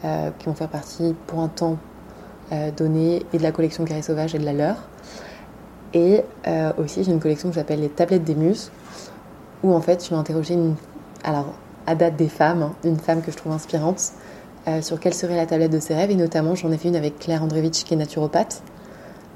[0.03, 1.79] qui vont faire partie pour un temps
[2.77, 4.77] donné et de la collection Carré Sauvage et de la leur.
[5.95, 6.25] Et
[6.79, 8.71] aussi, j'ai une collection que j'appelle les tablettes des muses
[9.63, 10.75] où en fait, je vais interroger une.
[11.25, 11.55] Alors,
[11.87, 14.13] à date des femmes, hein, une femme que je trouve inspirante,
[14.81, 16.11] sur quelle serait la tablette de ses rêves.
[16.11, 18.63] Et notamment, j'en ai fait une avec Claire Andrevitch, qui est naturopathe.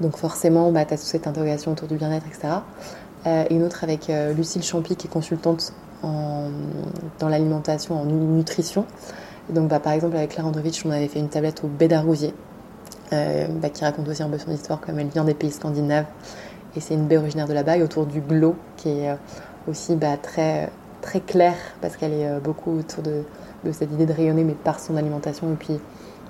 [0.01, 2.49] Donc forcément, bah, tu as toute cette interrogation autour du bien-être, etc.
[3.49, 8.85] et une autre avec Lucille Champy, qui est consultante dans l'alimentation, en nutrition.
[9.49, 12.33] donc, bah, par exemple, avec Claire Androvitch, on avait fait une tablette au baie d'Argousier,
[13.13, 16.05] euh, bah, qui raconte aussi un peu son histoire, comme elle vient des pays scandinaves.
[16.75, 19.15] Et c'est une baie originaire de là-bas, et autour du glow, qui est euh,
[19.67, 20.69] aussi très,
[21.01, 23.23] très clair, parce qu'elle est euh, beaucoup autour de,
[23.71, 25.51] cette idée de rayonner, mais par son alimentation.
[25.51, 25.79] Et puis,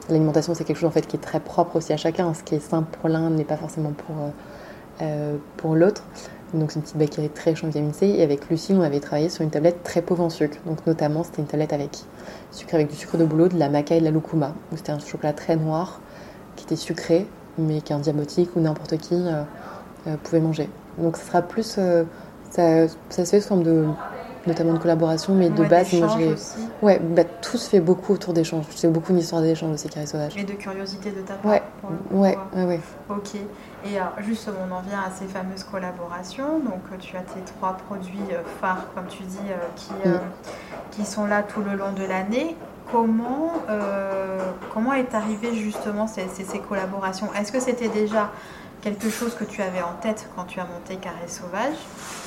[0.09, 2.33] l'alimentation, c'est quelque chose en fait, qui est très propre aussi à chacun.
[2.33, 4.15] Ce qui est simple pour l'un n'est pas forcément pour,
[5.57, 6.03] pour l'autre.
[6.53, 8.07] Donc c'est une petite baie très riche en vitamine C.
[8.07, 10.57] Et avec Lucie, on avait travaillé sur une tablette très pauvre en sucre.
[10.65, 11.91] Donc notamment, c'était une tablette avec
[12.71, 14.53] avec du sucre de bouleau, de la maca et de la lucuma.
[14.75, 15.99] C'était un chocolat très noir
[16.55, 19.43] qui était sucré, mais qu'un diabétique ou n'importe qui euh,
[20.07, 20.69] euh, pouvait manger.
[20.97, 21.75] Donc ça sera plus...
[21.77, 22.03] Euh,
[22.49, 23.85] ça, ça, se fait sous forme de
[24.47, 26.35] notamment de collaboration, mais de base, moi j'ai.
[26.81, 28.65] Ouais, bah, tout se fait beaucoup autour d'échanges.
[28.75, 30.35] C'est beaucoup une histoire d'échange aussi, Carré Sauvage.
[30.37, 31.51] Et de curiosité de ta part.
[31.51, 31.61] Ouais,
[32.11, 32.79] ouais, ouais, ouais,
[33.09, 33.35] Ok.
[33.85, 36.59] Et alors, justement, on en vient à ces fameuses collaborations.
[36.59, 39.93] Donc, euh, tu as tes trois produits euh, phares, comme tu dis, euh, qui,
[40.91, 42.55] qui sont là tout le long de l'année.
[42.91, 43.51] Comment,
[44.73, 47.27] comment est arrivé justement ces, ces, ces collaborations?
[47.37, 48.31] Est-ce que c'était déjà
[48.91, 51.75] quelque chose que tu avais en tête quand tu as monté Carré Sauvage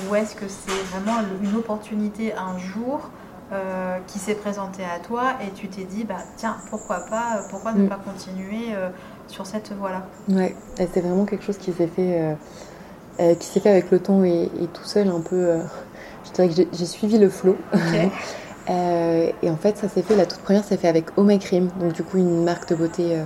[0.09, 3.09] Ou est-ce que c'est vraiment une opportunité un jour
[3.53, 7.73] euh, qui s'est présentée à toi et tu t'es dit, bah, tiens, pourquoi pas, pourquoi
[7.73, 7.88] ne mm.
[7.88, 8.90] pas continuer euh,
[9.27, 10.05] sur cette voie-là?
[10.29, 12.37] Ouais, c'est vraiment quelque chose qui s'est fait,
[13.18, 15.61] euh, qui s'est fait avec le temps et, tout seul un peu.
[16.27, 17.57] je dirais que j'ai suivi le flow.
[18.68, 21.94] et en fait, ça s'est fait, la toute première s'est fait avec My Cream, donc
[21.94, 23.16] du coup une marque de beauté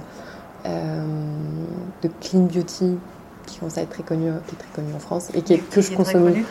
[0.65, 2.97] de clean beauty
[3.47, 5.81] qui commence à être très connu, qui est très connu en France et qui, que
[5.81, 6.45] je consommais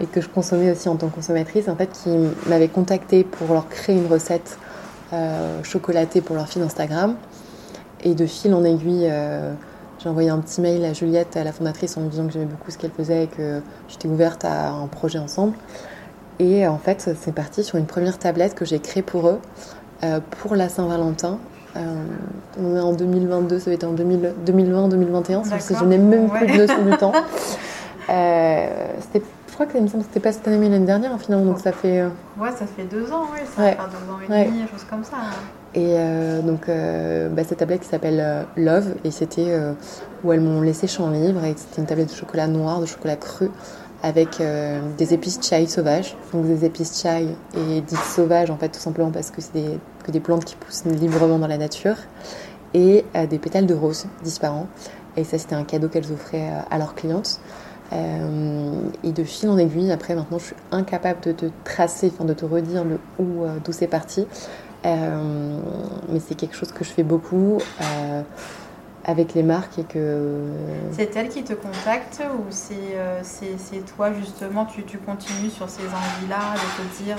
[0.00, 2.10] et que je consommais aussi en tant que consommatrice, en fait, qui
[2.46, 4.58] m'avait contacté pour leur créer une recette
[5.12, 7.16] euh, chocolatée pour leur fil Instagram.
[8.02, 9.52] Et de fil en aiguille, euh,
[9.98, 12.46] j'ai envoyé un petit mail à Juliette, à la fondatrice, en lui disant que j'aimais
[12.46, 15.54] beaucoup ce qu'elle faisait et que j'étais ouverte à un projet ensemble.
[16.38, 19.38] Et en fait, c'est parti sur une première tablette que j'ai créée pour eux,
[20.04, 21.38] euh, pour la Saint-Valentin,
[21.76, 22.04] euh,
[22.60, 26.84] on est en 2022, ça va être en 2020-2021, je n'ai même plus de notion
[26.84, 27.12] du temps.
[28.08, 28.66] Euh,
[29.14, 32.00] je crois que c'était pas cette année mais l'année dernière finalement, donc ça fait.
[32.00, 32.08] Euh,
[32.40, 35.16] ouais, ça fait deux ans, oui, ça fait deux ans et demi, chose comme ça.
[35.74, 35.96] Et
[36.42, 39.56] donc, bah, cette tablette qui s'appelle Love, et c'était
[40.24, 43.16] où elles m'ont laissé champ libre, et c'était une tablette de chocolat noir, de chocolat
[43.16, 43.50] cru,
[44.02, 44.42] avec
[44.96, 46.16] des épices chai sauvages.
[46.32, 49.78] Donc, des épices chai et dites sauvages, en fait, tout simplement parce que c'est des
[50.02, 51.96] que des plantes qui poussent librement dans la nature,
[52.74, 54.68] et euh, des pétales de rose disparants.
[55.16, 57.40] Et ça, c'était un cadeau qu'elles offraient euh, à leurs clientes.
[57.92, 62.24] Euh, et de fil en aiguille, après, maintenant, je suis incapable de te tracer, enfin,
[62.24, 64.26] de te redire le où, d'où c'est parti.
[64.84, 67.58] mais c'est quelque chose que je fais beaucoup
[69.04, 70.48] avec les marques et que...
[70.92, 76.54] C'est elle qui te contacte ou c'est toi justement, tu, tu, continues sur ces envies-là
[76.54, 77.16] de te dire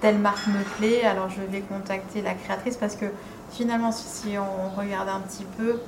[0.00, 3.06] telle marque me plaît, alors je vais contacter la créatrice parce que
[3.50, 5.80] finalement, si on regarde un petit peu,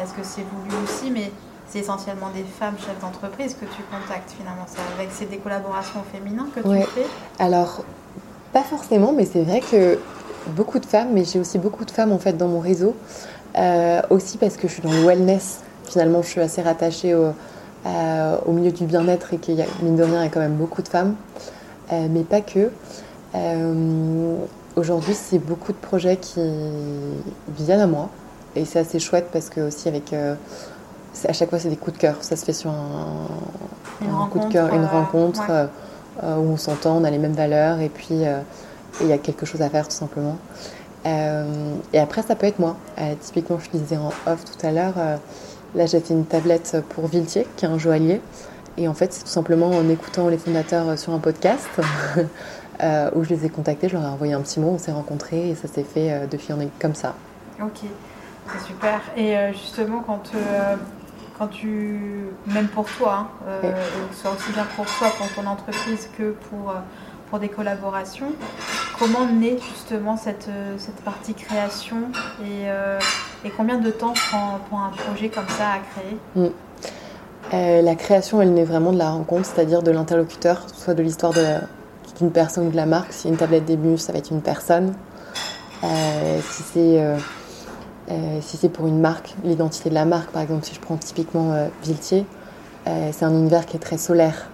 [0.00, 1.30] est-ce que c'est voulu aussi, mais
[1.68, 4.64] c'est essentiellement des femmes chefs d'entreprise que tu contactes finalement.
[4.66, 7.06] C'est avec c'est des collaborations féminines que tu fais?
[7.38, 7.84] Alors,
[8.52, 9.98] pas forcément, mais c'est vrai que
[10.48, 12.96] beaucoup de femmes, mais j'ai aussi beaucoup de femmes en fait dans mon réseau,
[13.56, 15.60] euh, aussi parce que je suis dans le wellness.
[15.84, 17.32] Finalement, je suis assez rattachée au,
[17.86, 20.28] euh, au milieu du bien-être et qu'il y a, mine de rien, il y a
[20.28, 21.14] quand même beaucoup de femmes,
[21.92, 22.70] euh, mais pas que.
[23.34, 24.36] Euh,
[24.76, 26.42] aujourd'hui, c'est beaucoup de projets qui
[27.56, 28.10] viennent à moi.
[28.54, 32.02] Et c'est assez chouette parce que aussi avec à chaque fois c'est des coups de
[32.02, 32.16] cœur.
[32.20, 35.68] Ça se fait sur un, coup de cœur, une rencontre
[36.22, 38.24] où on s'entend, on a les mêmes valeurs et puis
[39.00, 40.36] il y a quelque chose à faire tout simplement.
[41.04, 42.76] Et après ça peut être moi.
[43.20, 44.94] typiquement je disais en off tout à l'heure,
[45.74, 48.20] là j'ai fait une tablette pour Viltier qui est un joaillier.
[48.76, 51.68] Et en fait c'est tout simplement en écoutant les fondateurs sur un podcast.
[52.82, 54.92] Euh, où je les ai contactés, je leur ai envoyé un petit mot, on s'est
[54.92, 57.14] rencontrés et ça s'est fait euh, de fil en aiguille comme ça.
[57.60, 57.80] Ok,
[58.50, 59.00] c'est super.
[59.16, 60.32] Et euh, justement, quand,
[61.38, 63.68] quand tu, même pour toi, hein,
[64.12, 66.72] ce soit aussi bien pour toi, pour ton entreprise que pour,
[67.30, 68.32] pour des collaborations,
[68.98, 71.96] comment naît justement cette, cette partie création
[72.44, 72.66] et,
[73.46, 76.18] et combien de temps prend, prend, un projet comme ça à créer?
[76.34, 77.84] Mm.
[77.86, 81.40] La création, elle naît vraiment de la rencontre, c'est-à-dire de l'interlocuteur, soit de l'histoire de
[81.40, 81.60] la
[82.20, 83.12] une personne de la marque.
[83.12, 84.94] Si une tablette début, ça va être une personne.
[85.82, 87.16] Euh, si c'est euh,
[88.10, 91.54] euh, si pour une marque, l'identité de la marque, par exemple, si je prends typiquement
[91.82, 92.26] Viltier,
[92.84, 94.48] c'est un univers qui est très solaire.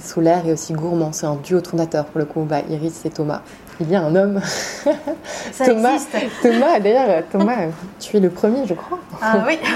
[0.00, 1.12] Solaire et aussi gourmand.
[1.12, 3.42] C'est un duo fondateur pour le coup, bah, Iris et Thomas.
[3.80, 4.40] Il y a un homme.
[5.52, 6.42] Ça Thomas, existe.
[6.42, 7.66] Thomas, d'ailleurs, Thomas,
[7.98, 8.98] tu es le premier, je crois.
[9.20, 9.58] Ah oui.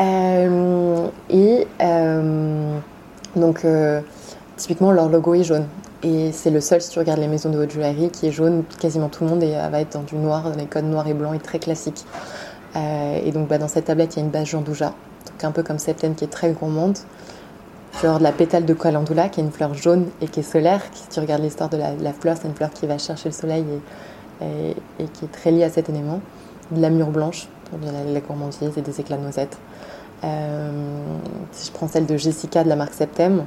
[0.00, 2.78] Euh, et euh,
[3.36, 4.00] donc, euh,
[4.56, 5.66] typiquement, leur logo est jaune.
[6.02, 8.64] Et c'est le seul, si tu regardes les maisons de haute joaillerie, qui est jaune.
[8.80, 11.14] Quasiment tout le monde est, va être dans du noir, dans les codes noir et
[11.14, 12.06] blanc et très classique.
[12.74, 14.94] et donc, bah, dans cette tablette, il y a une base Jandouja,
[15.30, 16.96] donc un peu comme Septen qui est très gourmande.
[18.00, 20.80] Genre de la pétale de calendula, qui est une fleur jaune et qui est solaire.
[20.94, 23.64] Si tu regardes l'histoire de la, fleur, c'est une fleur qui va chercher le soleil
[24.40, 26.20] et, qui est très liée à cet élément.
[26.70, 29.58] De la mûre blanche, pour la, la gourmandise et des éclats de noisettes.
[30.24, 30.70] Euh,
[31.50, 33.44] si je prends celle de Jessica de la marque Septem,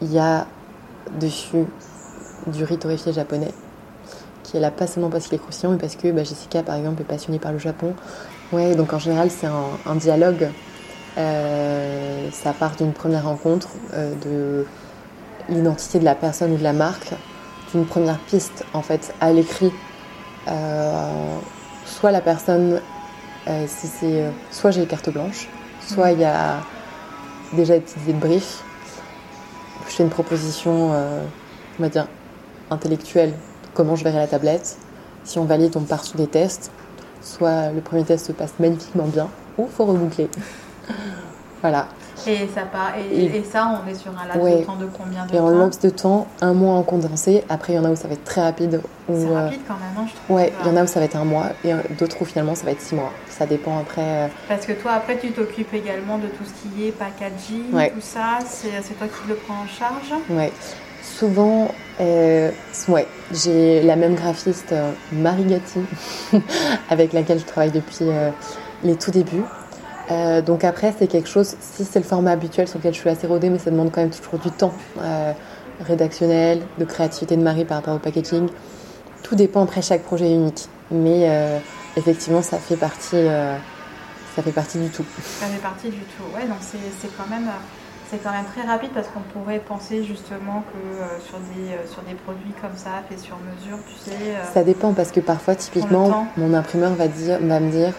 [0.00, 0.46] il y a
[1.20, 1.66] dessus
[2.46, 3.52] du riz torréfié japonais,
[4.42, 6.76] qui est là pas seulement parce qu'il est croustillant, mais parce que bah, Jessica, par
[6.76, 7.94] exemple, est passionnée par le Japon.
[8.52, 10.48] Ouais, donc en général, c'est un, dialogue.
[11.18, 14.66] Euh, ça part d'une première rencontre, euh, de
[15.48, 17.12] l'identité de la personne ou de la marque,
[17.72, 19.72] d'une première piste, en fait, à l'écrit.
[20.48, 21.38] Euh,
[21.84, 22.80] soit la personne,
[23.66, 25.48] si c'est, soit j'ai carte blanche,
[25.80, 26.60] soit il y a
[27.52, 28.62] déjà des petites idées de brief.
[29.88, 32.06] Je fais une proposition, on va dire,
[32.70, 33.34] intellectuelle,
[33.74, 34.78] comment je verrai la tablette.
[35.24, 36.70] Si on valide, on part sous des tests.
[37.20, 40.28] Soit le premier test se passe magnifiquement bien, ou faut reboucler.
[41.62, 41.86] Voilà.
[42.26, 44.60] Et ça, part, et, et, et, ça, on est sur un laps ouais.
[44.60, 47.42] de temps de combien de et temps en laps de temps, un mois en condensé.
[47.48, 48.80] Après, il y en a où ça va être très rapide.
[49.08, 50.36] C'est euh, rapide quand même, hein, je trouve.
[50.36, 52.54] Ouais, il y en a où ça va être un mois et d'autres où finalement
[52.54, 53.12] ça va être six mois.
[53.28, 54.02] Ça dépend après.
[54.02, 54.28] Euh...
[54.48, 57.90] Parce que toi, après, tu t'occupes également de tout ce qui est packaging, ouais.
[57.90, 58.38] tout ça.
[58.44, 60.52] C'est toi qui le prends en charge Ouais.
[61.02, 61.68] Souvent,
[62.00, 62.50] euh,
[62.88, 64.74] ouais, j'ai la même graphiste,
[65.12, 65.80] Marie Gatti,
[66.90, 68.06] avec laquelle je travaille depuis
[68.84, 69.42] les tout débuts.
[70.12, 73.08] Euh, donc après, c'est quelque chose, si c'est le format habituel sur lequel je suis
[73.08, 75.32] assez rodée, mais ça demande quand même toujours du temps euh,
[75.80, 78.48] rédactionnel, de créativité de Marie par rapport au packaging.
[79.22, 80.68] Tout dépend, après chaque projet est unique.
[80.90, 81.58] Mais euh,
[81.96, 83.26] effectivement, ça fait partie,
[84.36, 85.04] ça fait partie du tout.
[85.40, 87.48] Ça fait partie du tout, ouais, donc c'est quand même...
[88.10, 91.90] C'est quand même très rapide parce qu'on pourrait penser justement que euh, sur, des, euh,
[91.90, 94.16] sur des produits comme ça, faits sur mesure, tu sais...
[94.36, 97.94] euh, Ça dépend parce que parfois, typiquement, mon imprimeur va, dire, va me dire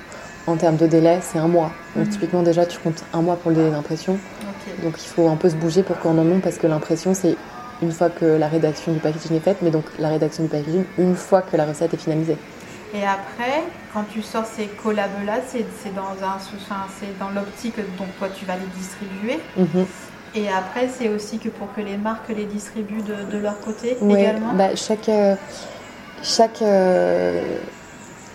[0.47, 1.71] en termes de délai, c'est un mois.
[1.95, 2.09] Donc, mmh.
[2.09, 4.13] typiquement, déjà, tu comptes un mois pour le délai d'impression.
[4.13, 4.83] Okay.
[4.83, 7.35] Donc, il faut un peu se bouger pour qu'on en ait parce que l'impression, c'est
[7.81, 10.85] une fois que la rédaction du packaging est faite, mais donc la rédaction du packaging
[10.97, 12.37] une fois que la recette est finalisée.
[12.93, 16.37] Et après, quand tu sors ces collabs-là, c'est dans, un,
[17.19, 19.39] dans l'optique dont toi tu vas les distribuer.
[19.57, 19.83] Mmh.
[20.35, 23.97] Et après, c'est aussi que pour que les marques les distribuent de, de leur côté
[24.01, 25.35] ouais, également bah, chaque, euh,
[26.23, 27.57] chaque, euh,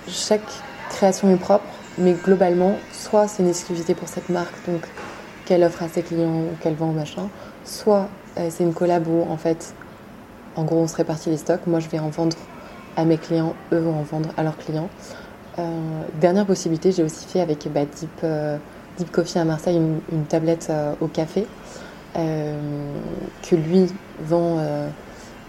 [0.07, 0.49] chaque
[0.91, 1.67] création est propre,
[1.99, 4.83] mais globalement, soit c'est une exclusivité pour cette marque, donc
[5.45, 7.29] qu'elle offre à ses clients ou qu'elle vend machin,
[7.65, 8.09] soit
[8.39, 9.75] euh, c'est une collab où en fait,
[10.57, 11.67] en gros, on se répartit les stocks.
[11.67, 12.37] Moi, je vais en vendre
[12.97, 14.89] à mes clients, eux vont en vendre à leurs clients.
[15.59, 18.59] Euh, dernière possibilité, j'ai aussi fait avec bah, Deep, euh,
[18.99, 21.47] Deep Coffee à Marseille une, une tablette au café
[22.15, 23.87] que lui
[24.25, 24.59] vend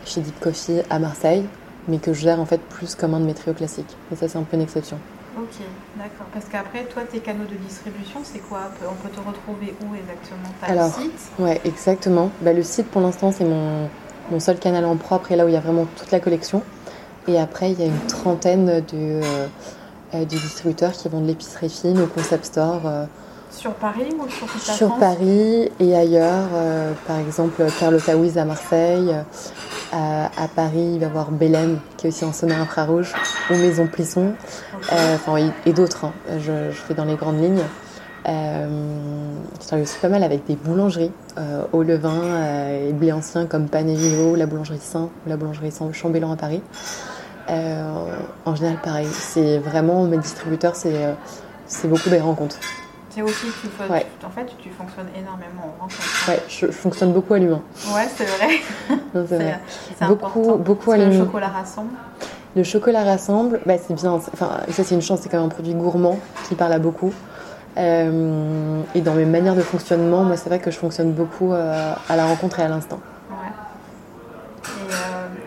[0.05, 1.43] chez Deep Coffee à Marseille,
[1.87, 3.97] mais que je gère en fait plus comme un de mes trios classiques.
[4.11, 4.99] Et ça, c'est un peu une exception.
[5.39, 6.25] Ok, d'accord.
[6.33, 10.53] Parce qu'après, toi, tes canaux de distribution, c'est quoi On peut te retrouver où exactement
[10.59, 12.29] T'as Alors, le site Ouais, exactement.
[12.41, 13.89] Bah, le site, pour l'instant, c'est mon,
[14.31, 16.61] mon seul canal en propre et là où il y a vraiment toute la collection.
[17.27, 19.47] Et après, il y a une trentaine de, euh,
[20.13, 22.81] de distributeurs qui vendent l'épicerie fine au concept store.
[22.85, 23.05] Euh,
[23.59, 26.47] sur Paris ou sur toute la Sur France Paris et ailleurs.
[26.53, 29.13] Euh, par exemple, Carlotta Wiz à Marseille.
[29.91, 33.13] À, à, Paris, il va y avoir Bélem, qui est aussi en sonnerie infrarouge,
[33.49, 34.33] ou Maison Plisson,
[34.77, 34.95] okay.
[34.95, 36.05] euh, et, et d'autres.
[36.05, 36.13] Hein.
[36.37, 37.63] Je, je, fais dans les grandes lignes.
[38.27, 38.67] Euh,
[39.59, 43.45] je travaille aussi pas mal avec des boulangeries euh, au levain euh, et blé ancien
[43.47, 46.61] comme Panévilo, la boulangerie Saint ou la boulangerie Saint Chambellan à Paris.
[47.49, 49.07] Euh, en général, pareil.
[49.11, 52.57] C'est vraiment mes distributeurs, c'est beaucoup des rencontres.
[53.19, 54.05] C'est aussi que tu fais, ouais.
[54.25, 56.29] en fait, tu fonctionnes énormément en rencontre.
[56.29, 57.61] Ouais, je, je, fonctionne beaucoup à l'humain.
[57.93, 58.61] Ouais, c'est vrai.
[59.99, 60.55] c'est beaucoup, important.
[60.57, 61.09] beaucoup à l'humain.
[61.09, 61.89] Le chocolat rassemble.
[62.55, 64.13] Le chocolat rassemble, bah, c'est bien.
[64.13, 67.11] Enfin, ça c'est une chance, c'est quand même un produit gourmand qui parle à beaucoup.
[67.77, 71.93] Euh, et dans mes manières de fonctionnement, moi c'est vrai que je fonctionne beaucoup euh,
[72.07, 73.01] à la rencontre et à l'instant.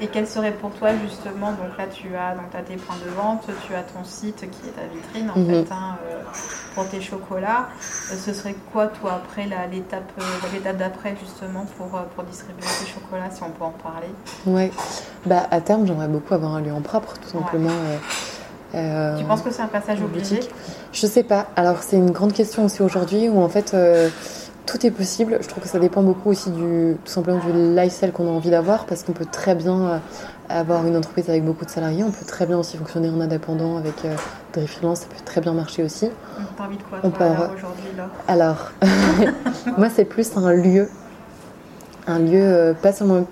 [0.02, 2.96] Et, euh, quel serait pour toi justement, donc là tu as, donc as tes points
[3.06, 5.46] de vente, tu as ton site qui est ta vitrine en Mhm.
[5.46, 5.66] mm -hmm.
[5.66, 5.96] fait hein,
[6.74, 7.68] pour tes chocolats.
[8.24, 10.10] ce serait quoi toi après l'étape
[10.52, 14.12] l'étape d'après justement pour, pour distribuer tes chocolats si on peut en parler?
[14.46, 14.70] Ouais,
[15.30, 17.68] bah à terme j'aimerais beaucoup avoir un lieu en propre tout simplement.
[17.88, 18.00] Ouais.
[18.74, 20.40] Euh, tu penses que c'est un passage obligé?
[20.92, 21.42] Je sais pas.
[21.56, 24.08] Alors c'est une grande question aussi aujourd'hui où en fait euh,
[24.66, 25.38] tout est possible.
[25.40, 28.50] Je trouve que ça dépend beaucoup aussi du, tout simplement du lifestyle qu'on a envie
[28.50, 29.98] d'avoir parce qu'on peut très bien euh,
[30.48, 32.04] avoir une entreprise avec beaucoup de salariés.
[32.04, 34.14] On peut très bien aussi fonctionner en indépendant avec euh,
[34.54, 35.00] des freelances.
[35.00, 36.08] Ça peut très bien marcher aussi.
[36.56, 38.08] T'as envie de quoi aujourd'hui là?
[38.28, 38.72] Alors,
[39.78, 40.88] moi c'est plus un lieu.
[42.06, 43.26] Un lieu, euh, pas seulement.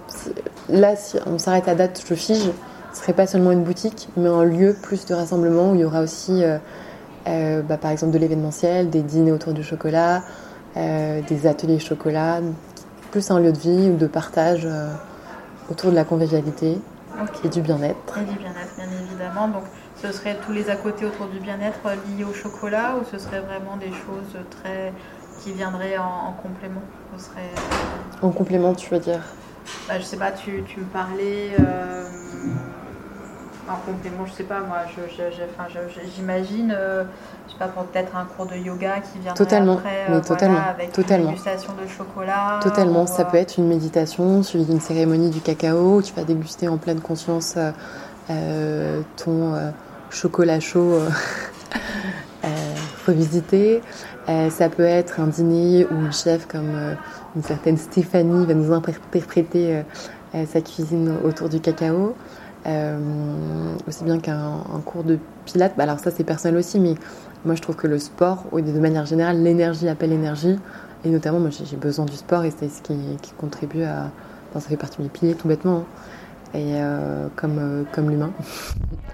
[0.69, 2.51] Là, si on s'arrête à date, je fige.
[2.93, 5.85] Ce serait pas seulement une boutique, mais un lieu plus de rassemblement où il y
[5.85, 6.43] aura aussi,
[7.25, 10.23] bah, par exemple, de l'événementiel, des dîners autour du chocolat,
[10.77, 12.41] euh, des ateliers chocolat,
[13.11, 14.93] plus un lieu de vie ou de partage euh,
[15.71, 16.79] autour de la convivialité
[17.45, 18.19] et du bien-être.
[18.19, 19.49] Et du bien-être, bien évidemment.
[19.49, 19.65] Donc,
[20.01, 21.81] ce serait tous les à côté autour du bien-être
[22.17, 24.93] liés au chocolat ou ce serait vraiment des choses très
[25.43, 26.83] qui viendraient en, complément?
[27.17, 29.21] Ce serait, euh, En complément, tu veux dire?
[29.89, 31.51] Bah, Je sais pas, tu, tu me parlais
[33.71, 34.79] en complément, je sais pas moi,
[36.17, 37.05] j'imagine, euh,
[37.47, 40.59] je sais pas, peut-être un cours de yoga qui vient totalement, après, mais euh, totalement,
[40.59, 41.31] avec totalement.
[41.31, 42.61] une dégustation de chocolat.
[42.63, 46.79] Totalement, ça peut être une méditation suivie d'une cérémonie du cacao, tu vas déguster en
[46.79, 47.57] pleine conscience
[48.31, 49.55] euh, ton
[50.11, 50.99] chocolat chaud
[53.07, 53.83] revisité.
[54.27, 56.97] ça peut être un dîner où un chef comme
[57.37, 59.83] une certaine Stéphanie va nous interpréter
[60.33, 62.15] sa cuisine autour du cacao.
[62.67, 65.73] Euh, aussi bien qu'un cours de pilates.
[65.77, 66.95] Bah, alors ça c'est personnel aussi, mais
[67.45, 70.59] moi je trouve que le sport, de manière générale, l'énergie appelle l'énergie.
[71.05, 72.95] Et notamment, moi j'ai besoin du sport et c'est ce qui,
[73.39, 74.11] contribue à...
[74.53, 75.79] ça fait partie de mes piliers tout bêtement.
[75.79, 75.85] Hein.
[76.53, 78.33] Et euh, comme, euh, comme l'humain.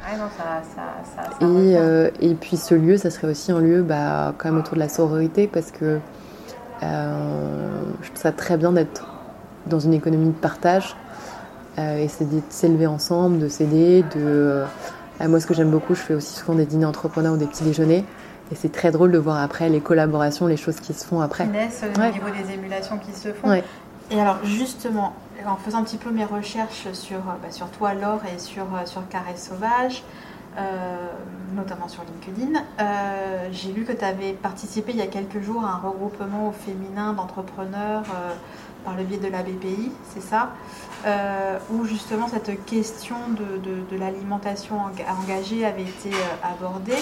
[0.05, 3.83] Ah non, ça, ça, ça, et, et, puis ce lieu, ça serait aussi un lieu
[3.83, 5.99] bah, quand même autour de la sororité parce que
[6.81, 9.07] je trouve ça très bien d'être
[9.67, 10.97] dans une économie de partage
[11.79, 14.03] et c'est de s'élever ensemble, de s'aider.
[14.15, 14.65] De...
[15.21, 17.47] Euh, moi, ce que j'aime beaucoup, je fais aussi souvent des dîners entrepreneurs ou des
[17.47, 18.05] petits déjeuners.
[18.53, 21.45] Et c'est très drôle de voir après les collaborations, les choses qui se font après.
[21.45, 23.61] Finesse au niveau des émulations qui se font.
[24.11, 25.15] Et alors justement,
[25.45, 28.67] en faisant un petit peu mes recherches sur, euh, bah, sur toi, Laure, et sur,
[28.85, 30.05] sur Carré Sauvage,
[31.55, 32.59] notamment sur LinkedIn,
[33.53, 37.13] j'ai lu que tu avais participé il y a quelques jours à un regroupement féminin
[37.13, 38.05] d'entrepreneurs
[38.87, 40.51] par le biais de la BPI, c'est ça?
[41.07, 44.77] Euh, où justement cette question de, l'alimentation
[45.23, 46.99] engagée avait été euh, abordée.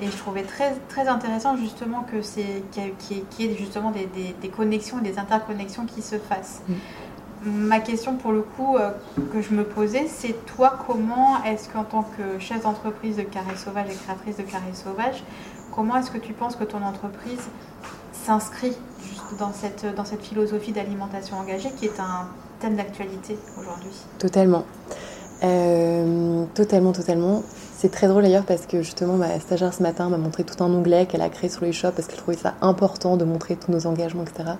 [0.00, 5.00] Et je trouvais très, très intéressant justement que c'est qu'il y, ait justement des, connexions
[5.00, 6.62] et des interconnexions qui se fassent.
[6.66, 6.74] Mm.
[7.44, 8.90] Ma question pour le coup euh,
[9.32, 13.56] que je me posais, c'est toi comment est-ce qu'en tant que chef d'entreprise de Carré
[13.56, 15.22] Sauvage et créatrice de Carré Sauvage,
[15.72, 17.50] comment est-ce que tu penses que ton entreprise
[18.12, 18.76] s'inscrit
[19.38, 22.28] dans cette, dans cette philosophie d'alimentation engagée qui est un
[22.70, 23.90] d'actualité aujourd'hui.
[24.18, 24.64] Totalement.
[25.42, 27.42] Euh, totalement, totalement.
[27.76, 30.72] C'est très drôle d'ailleurs parce que justement ma stagiaire ce matin m'a montré tout un
[30.72, 33.72] onglet qu'elle a créé sur les shops parce qu'elle trouvait ça important de montrer tous
[33.72, 34.50] nos engagements, etc.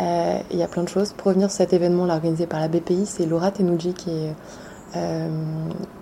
[0.00, 1.12] Euh, il y a plein de choses.
[1.12, 4.34] Pour revenir sur cet événement organisé par la BPI, c'est Laura Tenouji qui est
[4.96, 5.28] euh,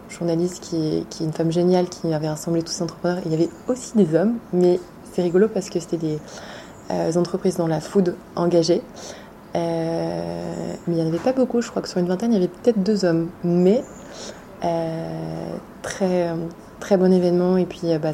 [0.08, 3.18] journaliste, qui est, une femme géniale qui avait rassemblé tous ces entrepreneurs.
[3.26, 4.80] Il y avait aussi des hommes, mais
[5.12, 6.18] c'est rigolo parce que c'était des
[7.18, 8.82] entreprises dans la food engagées.
[9.58, 12.34] Euh, mais il n'y en avait pas beaucoup, je crois que sur une vingtaine, il
[12.34, 13.28] y avait peut-être deux hommes.
[13.44, 13.82] Mais
[14.64, 16.30] euh, très,
[16.80, 17.56] très bon événement.
[17.56, 18.12] Et puis euh, bah,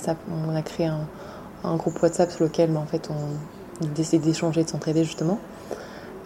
[0.49, 4.68] on a créé un, groupe WhatsApp sur lequel bah, en fait, on décide d'échanger, de
[4.68, 5.38] s'entraider justement.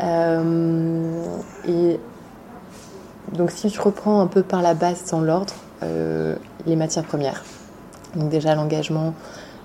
[0.00, 2.00] et
[3.32, 5.54] donc si je reprends un peu par la base sans l'ordre,
[6.66, 7.44] les matières premières.
[8.14, 9.14] Donc déjà l'engagement,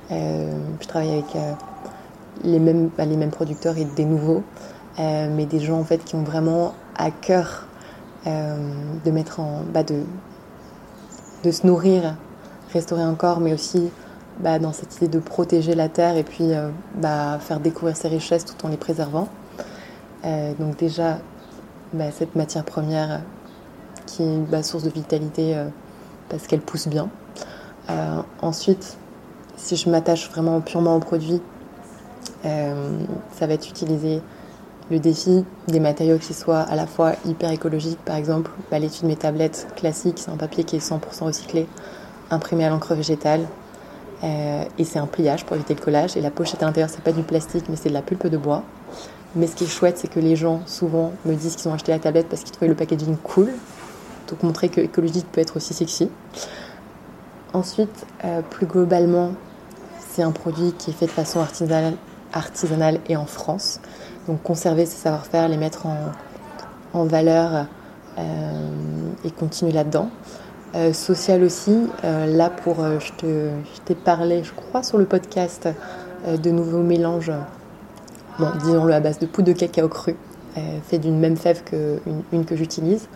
[0.10, 4.44] je travaille avec bah, les mêmes producteurs et des nouveaux.
[5.00, 7.66] Euh, mais des gens en fait qui ont vraiment à cœur
[8.28, 8.58] euh,
[9.04, 10.04] de mettre en bah de,
[11.44, 12.16] de se nourrir,
[12.72, 13.90] restaurer un corps, mais aussi
[14.40, 18.08] bah, dans cette idée de protéger la terre et puis euh, bah, faire découvrir ses
[18.08, 19.28] richesses tout en les préservant.
[20.60, 21.20] donc déjà
[22.12, 23.22] cette matière première
[24.06, 25.56] qui est une source de vitalité
[26.30, 27.10] parce qu'elle pousse bien.
[28.42, 28.98] ensuite,
[29.58, 31.42] si je m'attache vraiment purement au produit,
[32.44, 34.22] ça va être utilisé
[34.94, 39.04] le défi des matériaux qui soient à la fois hyper écologiques, par exemple, bah, l'étude
[39.04, 41.68] de mes tablettes classiques, c'est un papier qui est 100% recyclé,
[42.30, 43.48] imprimé à l'encre végétale,
[44.24, 46.16] euh, et c'est un pliage pour éviter le collage.
[46.16, 48.38] Et la pochette à l'intérieur, c'est pas du plastique, mais c'est de la pulpe de
[48.38, 48.64] bois.
[49.36, 51.92] Mais ce qui est chouette, c'est que les gens souvent me disent qu'ils ont acheté
[51.92, 53.50] la tablette parce qu'ils trouvaient le packaging cool.
[54.30, 56.10] Donc montrer que écologique peut être aussi sexy.
[57.52, 59.32] Ensuite, euh, plus globalement,
[60.12, 61.96] c'est un produit qui est fait de façon artisanale,
[62.32, 63.80] artisanale et en France.
[64.28, 65.86] Donc conserver ces savoir-faire, les mettre
[66.94, 67.66] en, valeur
[68.18, 68.22] euh,
[69.26, 70.10] et continuer là-dedans.
[70.76, 73.12] Euh, social aussi, euh, là pour, je
[73.86, 75.68] t'ai parlé, je crois, sur le podcast
[76.28, 77.32] de nouveaux mélanges
[78.40, 80.16] bon, disons-le à base de poudre de cacao cru,
[80.88, 83.08] fait d'une même fève qu'une une que j'utilise.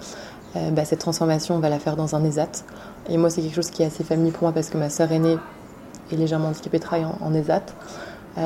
[0.72, 2.64] Bah, cette transformation, on va la faire dans un ESAT.
[3.10, 5.12] Et moi, c'est quelque chose qui est assez familier pour moi parce que ma sœur
[5.12, 5.38] aînée
[6.12, 7.64] est légèrement handicapée travaille en, en ESAT.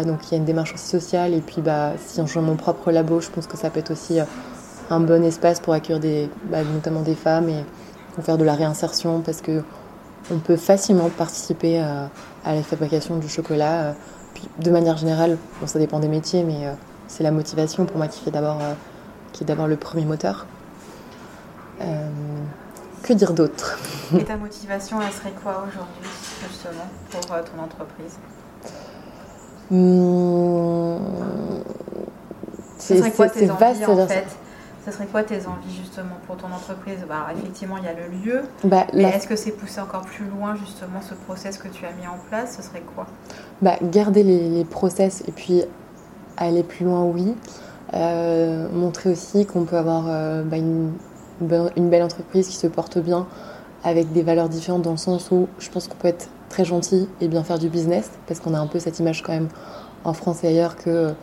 [0.05, 1.33] Donc il y a une démarche aussi sociale.
[1.33, 4.19] Et puis bah, si joue mon propre labo, je pense que ça peut être aussi
[4.89, 7.65] un bon espace pour accueillir bah, notamment des femmes et
[8.13, 9.63] pour faire de la réinsertion parce que
[10.29, 12.09] on peut facilement participer à,
[12.45, 13.81] la fabrication du chocolat.
[13.81, 13.93] Euh,
[14.33, 16.73] puis, de manière générale, bon, ça dépend des métiers, mais euh,
[17.07, 18.73] c'est la motivation pour moi qui fait d'abord euh,
[19.33, 20.45] qui est d'abord le premier moteur.
[23.03, 23.79] que dire d'autre?
[24.17, 26.09] Et ta motivation, elle serait quoi aujourd'hui,
[26.47, 28.17] justement, pour ton entreprise?
[29.71, 30.97] Mmh...
[32.77, 34.27] C'est vaste, en fait
[34.85, 36.97] ce serait quoi tes envies justement pour ton entreprise?
[37.07, 38.41] Bah, Effectivement, il y a le lieu.
[38.63, 41.91] Bah, mais est-ce que c'est pousser encore plus loin justement ce process que tu as
[41.91, 42.57] mis en place?
[42.57, 43.05] Ce serait quoi?
[43.61, 45.63] Bah, Garder les, process et puis
[46.37, 47.35] aller plus loin, oui.
[47.93, 50.93] Euh, montrer aussi qu'on peut avoir euh, bah, une,
[51.75, 53.27] une, belle entreprise qui se porte bien
[53.83, 57.07] avec des valeurs différentes dans le sens où je pense qu'on peut être très gentil
[57.21, 59.47] et bien faire du business parce qu'on a un peu cette image quand même
[60.03, 61.13] en France et ailleurs que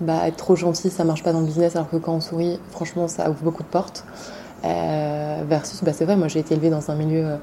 [0.00, 2.58] bah, être trop gentil, ça marche pas dans le business, alors que quand on sourit,
[2.70, 4.04] franchement, ça ouvre beaucoup de portes.
[4.64, 7.36] Euh, versus, bah, c'est vrai, moi j'ai été élevée dans un milieu.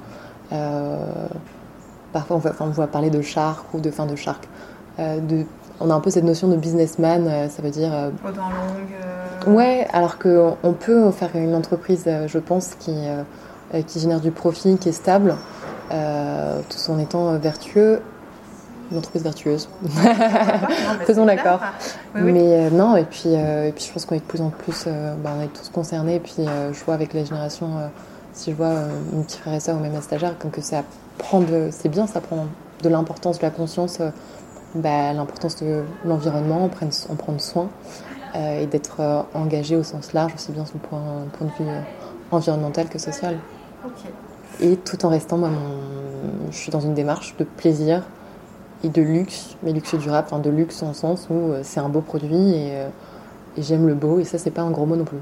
[0.52, 1.28] Euh,
[2.14, 4.48] parfois, on voit, parler de shark ou de fin de shark.
[5.00, 5.46] Euh, de,
[5.80, 7.92] on a un peu cette notion de businessman, ça veut dire.
[8.28, 9.56] Aux dents longues.
[9.56, 12.96] Ouais, alors qu'on peut faire une entreprise, je pense, qui,
[13.86, 15.36] qui génère du profit, qui est stable,
[15.90, 18.02] tout en étant vertueux
[18.92, 19.70] une entreprise vertueuse.
[21.06, 21.60] Faisons d'accord.
[22.16, 24.50] Mais euh, non, et puis, euh, et puis je pense qu'on est de plus en
[24.50, 26.16] plus, euh, bah, on est tous concernés.
[26.16, 27.68] Et puis je vois avec la génération,
[28.34, 28.74] si je vois
[29.14, 30.84] une petite frère et soeur ou même un stagiaire, comme que ça
[31.18, 32.46] prend de, c'est bien, ça prend
[32.84, 34.00] de l'importance, de la conscience,
[34.76, 37.70] bah, l'importance de l'environnement, en prendre, en prendre soin
[38.36, 41.02] et d'être engagé au sens large, aussi bien sur le point,
[41.38, 41.72] point de vue
[42.30, 43.40] environnemental que social.
[44.60, 45.52] Et tout en restant, moi,
[46.52, 48.04] je suis dans une démarche de plaisir,
[48.84, 51.90] et de luxe, mais luxe durable, enfin de luxe en sens où euh, c'est un
[51.90, 52.90] beau produit euh,
[53.58, 55.18] et, j'aime le beau et ça c'est pas un gros mot non plus.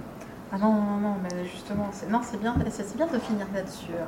[0.52, 3.92] Ah non, non, non, mais justement, c'est, non, c'est bien, c'est bien de finir là-dessus.
[3.92, 4.08] Hein.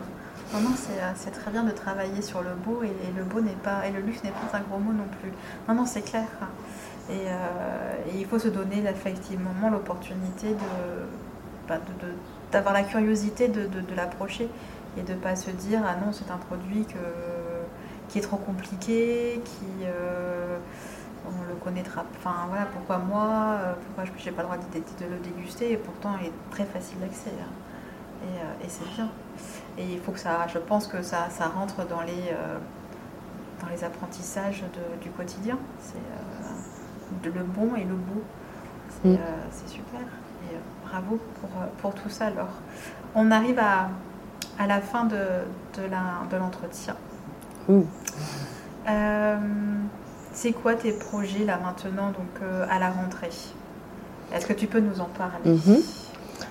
[0.53, 3.51] Non, non, euh, c'est, très bien de travailler sur le beau et, le beau n'est
[3.63, 5.31] pas, et le luxe n'est pas un gros mot non plus.
[5.67, 6.27] Non, non, c'est clair.
[7.09, 7.27] Et,
[8.17, 10.47] il faut se donner effectivement l'opportunité
[11.67, 12.13] bah, de, de,
[12.51, 14.49] d'avoir la curiosité de, de, l'approcher
[14.97, 16.97] et de ne pas se dire ah non c'est un produit que
[18.09, 20.57] qui est trop compliqué, qui euh,
[21.25, 22.05] on le connaîtra.
[22.17, 25.73] Enfin voilà, pourquoi moi, euh, pourquoi je n'ai pas le droit de, de, le déguster
[25.73, 27.31] et pourtant il est très facile d'accès.
[27.39, 27.51] Hein.
[28.23, 29.09] Euh, et, c'est bien.
[29.77, 32.33] Et il faut que ça, je pense que ça, ça rentre dans les,
[33.61, 34.63] dans les apprentissages
[35.01, 35.59] du quotidien.
[35.79, 38.23] C'est le bon et le beau.
[38.89, 39.67] C'est mm.
[39.67, 39.99] super.
[40.49, 40.55] Et
[40.87, 42.49] bravo pour, pour, tout ça alors.
[43.13, 43.89] On arrive à,
[44.59, 45.15] à la fin de,
[45.75, 46.95] de l'entretien.
[48.89, 49.37] Euh,
[50.33, 53.29] c'est quoi tes projets là maintenant, donc euh, à la rentrée?
[54.33, 55.51] Est-ce que tu peux nous en parler?
[55.51, 55.77] Mhm.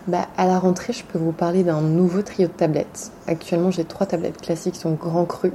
[0.09, 3.13] bah, À la rentrée, je peux vous parler d'un nouveau trio de tablettes.
[3.27, 5.53] Actuellement, j'ai trois tablettes classiques qui sont grand cru,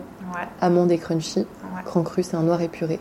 [0.62, 1.46] amande et crunchy.
[1.86, 3.00] Grand cru, c'est un noir épuré.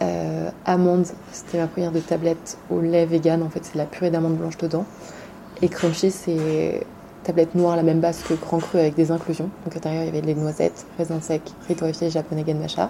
[0.00, 3.42] Euh, amande, c'était ma première de tablettes au lait vegan.
[3.42, 4.86] En fait, c'est la purée d'amande blanche dedans.
[5.60, 6.86] Et crunchy, c'est
[7.28, 9.50] tablette noire, la même base que Grand Cru avec des inclusions.
[9.64, 12.88] Donc à l'intérieur, il y avait des noisettes, raisins secs, riz torréfié, japonais ganmacha.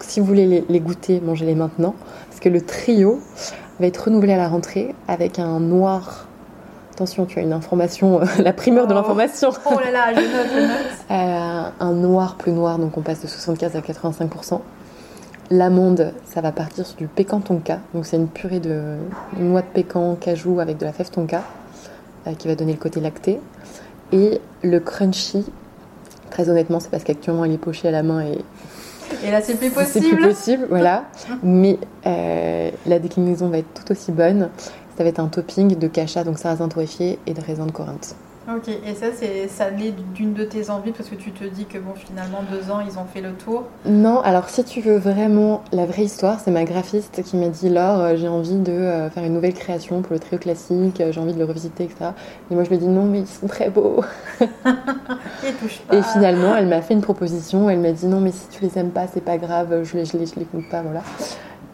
[0.00, 1.94] si vous voulez les, goûter, mangez-les maintenant.
[2.30, 3.20] Parce que le trio
[3.78, 6.28] va être renouvelé à la rentrée avec un noir.
[6.92, 8.96] Attention, tu as une information, la primeur de oh.
[8.96, 9.50] l'information.
[9.66, 10.70] Oh là là, je note, je note.
[11.10, 14.60] Euh, un noir plus noir, donc on passe de 75 à 85%.
[15.50, 17.80] L'amande, ça va partir sur du pécan tonka.
[17.92, 18.96] Donc c'est une purée de
[19.38, 21.42] noix de pécan, cajou avec de la fève tonka.
[22.26, 23.40] Euh, qui va donner le côté lacté.
[24.12, 25.44] Et le crunchy,
[26.30, 28.38] très honnêtement, c'est parce qu'actuellement il est poché à la main et.
[29.24, 29.92] Et là, c'est plus possible.
[29.92, 31.04] C'est plus possible, voilà.
[31.42, 34.48] Mais euh, la déclinaison va être tout aussi bonne.
[34.96, 38.14] Ça va être un topping de cacha, donc sarrasin torréfié et de raisin de Corinthe.
[38.48, 41.64] Ok, et ça, c'est ça naît d'une de tes envies parce que tu te dis
[41.64, 44.96] que bon, finalement, deux ans, ils ont fait le tour Non, alors si tu veux
[44.96, 48.72] vraiment la vraie histoire, c'est ma graphiste qui m'a dit Laure, euh, j'ai envie de
[48.72, 51.84] euh, faire une nouvelle création pour le trio classique, euh, j'ai envie de le revisiter,
[51.84, 52.10] etc.
[52.50, 54.02] Et moi, je lui ai dit non, mais ils sont très beaux.
[55.92, 58.76] Et finalement, elle m'a fait une proposition, elle m'a dit non, mais si tu les
[58.76, 61.02] aimes pas, c'est pas grave, je les, je les, je les compte pas, voilà.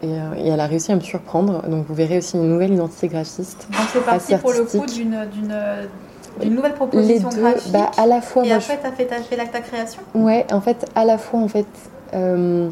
[0.03, 0.11] Et,
[0.45, 1.67] et, elle a réussi à me surprendre.
[1.67, 3.67] Donc vous verrez aussi une nouvelle identité graphiste.
[3.71, 5.57] Donc c'est parti pour le coup d'une d'une
[6.47, 9.37] nouvelle proposition les deux, Bah, à la fois, et après, tu as fait, as fait
[9.37, 10.01] ta création?
[10.15, 11.67] Ouais, en fait, à la fois, en fait,
[12.15, 12.69] euh,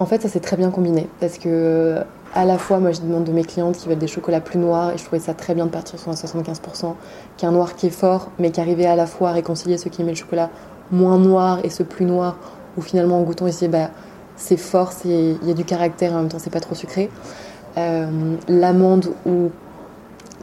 [0.00, 1.08] en fait ça s'est très bien combiné.
[1.20, 1.98] Parce que
[2.34, 4.92] à la fois, moi je demande de mes clientes qui veulent des chocolats plus noirs
[4.92, 6.94] et je trouvais ça très bien de partir sur un 75%,
[7.36, 10.02] qu'un noir qui est fort mais qui arrivait à la fois à réconcilier ceux qui
[10.02, 10.50] aimaient le chocolat
[10.90, 12.36] moins noir et ce plus noir
[12.76, 13.90] où finalement en goûtant ici bah,
[14.36, 17.10] c'est fort, il y a du caractère en même temps c'est pas trop sucré.
[17.76, 19.50] Euh, l'amande où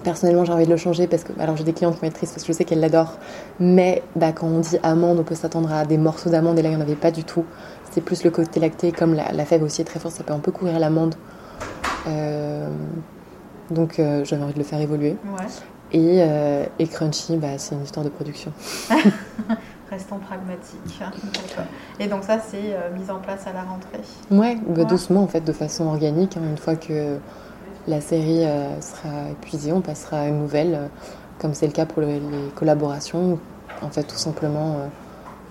[0.05, 2.13] personnellement j'ai envie de le changer parce que alors j'ai des clientes qui vont être
[2.13, 3.17] tristes parce que je sais qu'elles l'adorent
[3.59, 6.69] mais bah, quand on dit amande on peut s'attendre à des morceaux d'amande et là
[6.69, 7.43] il n'y en avait pas du tout
[7.91, 10.39] c'est plus le côté lacté comme la, fève aussi est très forte ça peut un
[10.39, 11.15] peu couvrir l'amande
[12.07, 12.69] euh,
[13.71, 15.17] donc euh, j'avais envie de le faire évoluer
[15.91, 16.19] et,
[16.79, 18.53] et, crunchy bah, c'est une histoire de production
[19.89, 21.01] restons pragmatiques.
[21.99, 23.99] Et donc ça, c'est euh, mis en place à la rentrée.
[24.31, 26.37] Ouais, bah, doucement en fait, de façon organique.
[26.37, 26.41] Hein.
[26.49, 27.17] une fois que
[27.88, 30.88] la série euh, sera épuisée, on passera à une nouvelle, euh,
[31.39, 32.19] comme c'est le cas pour les
[32.55, 33.39] collaborations.
[33.81, 34.77] En fait, tout simplement,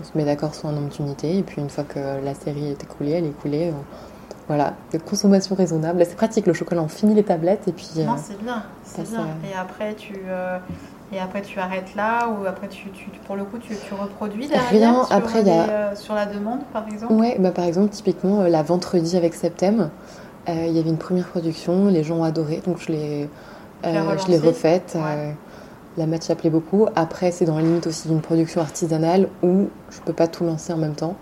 [0.00, 2.68] on se met d'accord sur un nombre d'unités, et puis une fois que la série
[2.70, 3.72] est écoulée, elle est écoulée.
[4.48, 6.04] Voilà, de consommation raisonnable.
[6.06, 7.88] C'est pratique, le chocolat, on finit les tablettes et puis.
[7.98, 9.26] non, c'est bien, c'est bien.
[9.50, 10.14] Et après, tu,
[11.14, 12.88] et après, tu arrêtes là ou après, tu,
[13.26, 17.12] pour le coup, tu, reproduis derrière Rien, sur, après, euh, sur la demande, par exemple?
[17.12, 19.86] Ouais, bah, par exemple, typiquement, euh, la vendredi avec Septem, euh,
[20.48, 23.28] il y avait une première production, les gens ont adoré, donc je l'ai
[23.82, 24.96] je l'ai refaite.
[25.96, 26.86] la matière plaît beaucoup.
[26.96, 30.72] Après, c'est dans la limite aussi d'une production artisanale où je peux pas tout lancer
[30.72, 31.16] en même temps.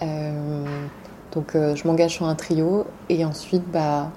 [0.00, 4.10] donc, je m'engage sur un trio et ensuite, bah,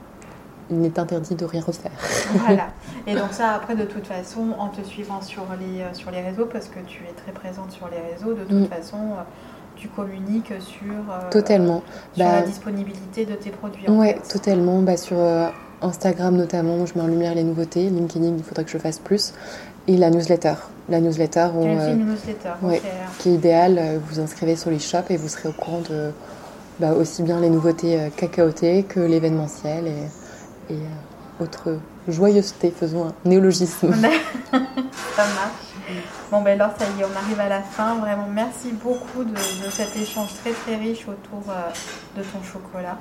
[0.70, 1.92] il n'est interdit de rien refaire.
[2.46, 2.68] Voilà.
[3.06, 6.22] Et donc ça, après, de toute façon, en te suivant sur les, euh, sur les
[6.22, 8.76] réseaux, parce que tu es très présente sur les réseaux, de toute mm.
[8.76, 9.24] façon, euh,
[9.78, 11.84] tu communiques sur, euh, totalement.
[12.14, 13.86] sur la bah, disponibilité de tes produits.
[13.88, 14.82] Oui, totalement.
[14.82, 15.18] Bah, sur
[15.82, 17.90] Instagram notamment, je mets en lumière les nouveautés.
[17.90, 19.34] LinkedIn, il faudrait que je fasse plus.
[19.88, 20.56] Et la newsletter.
[20.90, 22.54] La newsletter, où, une newsletter
[23.20, 24.00] qui est idéale.
[24.10, 26.12] Vous inscrivez sur les shops et vous serez au courant de
[26.80, 29.88] bah, aussi bien les nouveautés cacaotées que l'événementiel.
[29.88, 29.94] Et
[30.70, 33.94] et euh, autre joyeuseté, faisons un néologisme.
[34.52, 34.60] ça
[35.18, 35.67] marche.
[36.32, 37.96] Bon, ben alors, ça y est, on arrive à la fin.
[37.96, 39.38] Vraiment, merci beaucoup de,
[39.70, 41.70] cet échange très très riche autour euh,
[42.18, 42.98] de ton chocolat.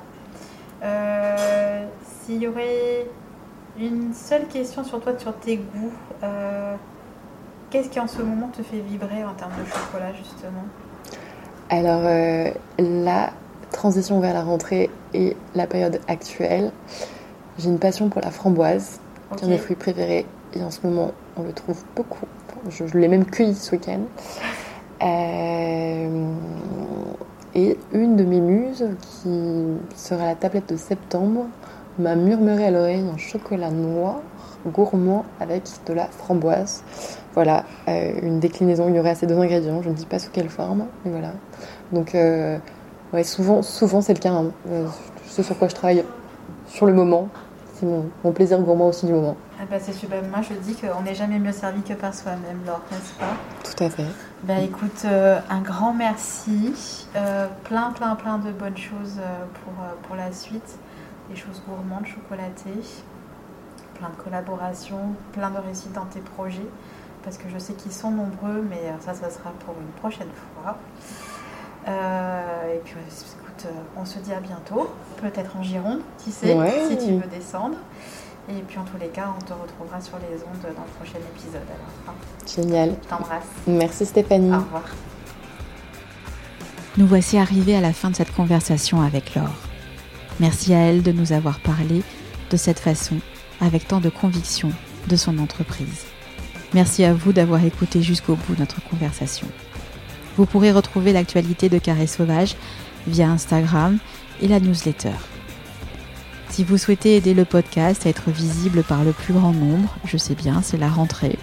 [0.83, 3.07] Euh, s'il y aurait
[3.79, 5.93] une seule question sur toi, sur tes goûts,
[7.69, 10.65] qu'est-ce qui en ce moment te fait vibrer en termes de chocolat, justement?
[11.69, 12.01] Alors,
[12.79, 13.31] la
[13.71, 16.71] transition vers la rentrée et la période actuelle,
[17.57, 18.99] j'ai une passion pour la framboise,
[19.35, 20.25] qui est un mes fruits préférés.
[20.53, 22.25] Et en ce moment, on le trouve beaucoup.
[22.69, 24.01] Je, l'ai même cueilli ce week-end.
[25.03, 26.31] Euh,
[27.55, 31.47] et une de mes muses, qui sera la tablette de septembre,
[31.99, 34.21] m'a murmuré à l'oreille un chocolat noir
[34.65, 36.83] gourmand avec de la framboise.
[37.33, 40.31] Voilà, euh, une déclinaison, il y aurait ces deux ingrédients, je ne dis pas sous
[40.31, 41.33] quelle forme, mais voilà.
[41.91, 42.57] Donc, euh,
[43.23, 44.31] souvent, souvent c'est le cas.
[44.31, 44.51] Hein.
[45.27, 46.03] ce sur quoi je travaille
[46.67, 47.29] sur le moment,
[47.75, 49.37] c'est mon, plaisir gourmand aussi du moment.
[49.59, 50.23] Ah bah c'est super.
[50.23, 53.35] Moi, je dis qu'on n'est jamais mieux servi que par soi-même, Laure, n'est-ce pas?
[53.63, 54.05] Tout à fait.
[54.43, 57.07] Bah écoute, euh, un grand merci.
[57.15, 60.77] Euh, plein, plein, plein de bonnes choses euh, pour, pour la suite.
[61.31, 62.83] Des choses gourmandes, chocolatées.
[63.95, 66.67] Plein de collaborations, plein de réussites dans tes projets.
[67.23, 70.29] Parce que je sais qu'ils sont nombreux, mais ça, ça sera pour une prochaine
[70.63, 70.77] fois.
[71.87, 72.95] et puis,
[73.65, 74.89] euh, on se dit à bientôt,
[75.21, 76.55] peut-être en Gironde, qui sait,
[76.89, 77.77] si tu veux descendre.
[78.49, 81.19] Et puis en tous les cas, on te retrouvera sur les ondes dans le prochain
[81.35, 81.61] épisode.
[81.67, 82.13] Alors, hein.
[82.47, 82.95] Génial.
[83.03, 83.43] Je t'embrasse.
[83.67, 84.51] Merci Stéphanie.
[84.51, 84.83] Au revoir.
[86.97, 89.49] Nous voici arrivés à la fin de cette conversation avec Laure.
[90.39, 92.03] Merci à elle de nous avoir parlé
[92.49, 93.17] de cette façon,
[93.59, 94.71] avec tant de conviction,
[95.07, 96.05] de son entreprise.
[96.73, 99.47] Merci à vous d'avoir écouté jusqu'au bout notre conversation.
[100.37, 102.55] Vous pourrez retrouver l'actualité de Carré Sauvage
[103.07, 103.97] via Instagram
[104.41, 105.13] et la newsletter.
[106.49, 110.17] Si vous souhaitez aider le podcast à être visible par le plus grand nombre, je
[110.17, 111.37] sais bien, c'est la rentrée.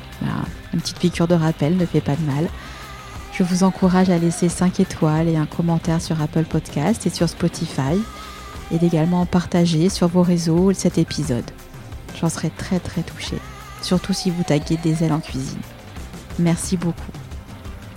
[0.73, 2.49] une petite piqûre de rappel ne fait pas de mal.
[3.33, 7.29] Je vous encourage à laisser 5 étoiles et un commentaire sur Apple Podcast et sur
[7.29, 8.01] Spotify
[8.73, 11.49] et également partager sur vos réseaux cet épisode.
[12.21, 13.39] J'en serai très très touchée,
[13.83, 15.61] surtout si vous taguez des ailes en cuisine.
[16.39, 17.13] Merci beaucoup.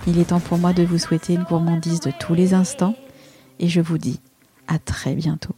[0.06, 2.94] Il est temps pour moi de vous souhaiter une gourmandise de tous les instants
[3.58, 4.20] et je vous dis
[4.66, 5.54] à très bientôt.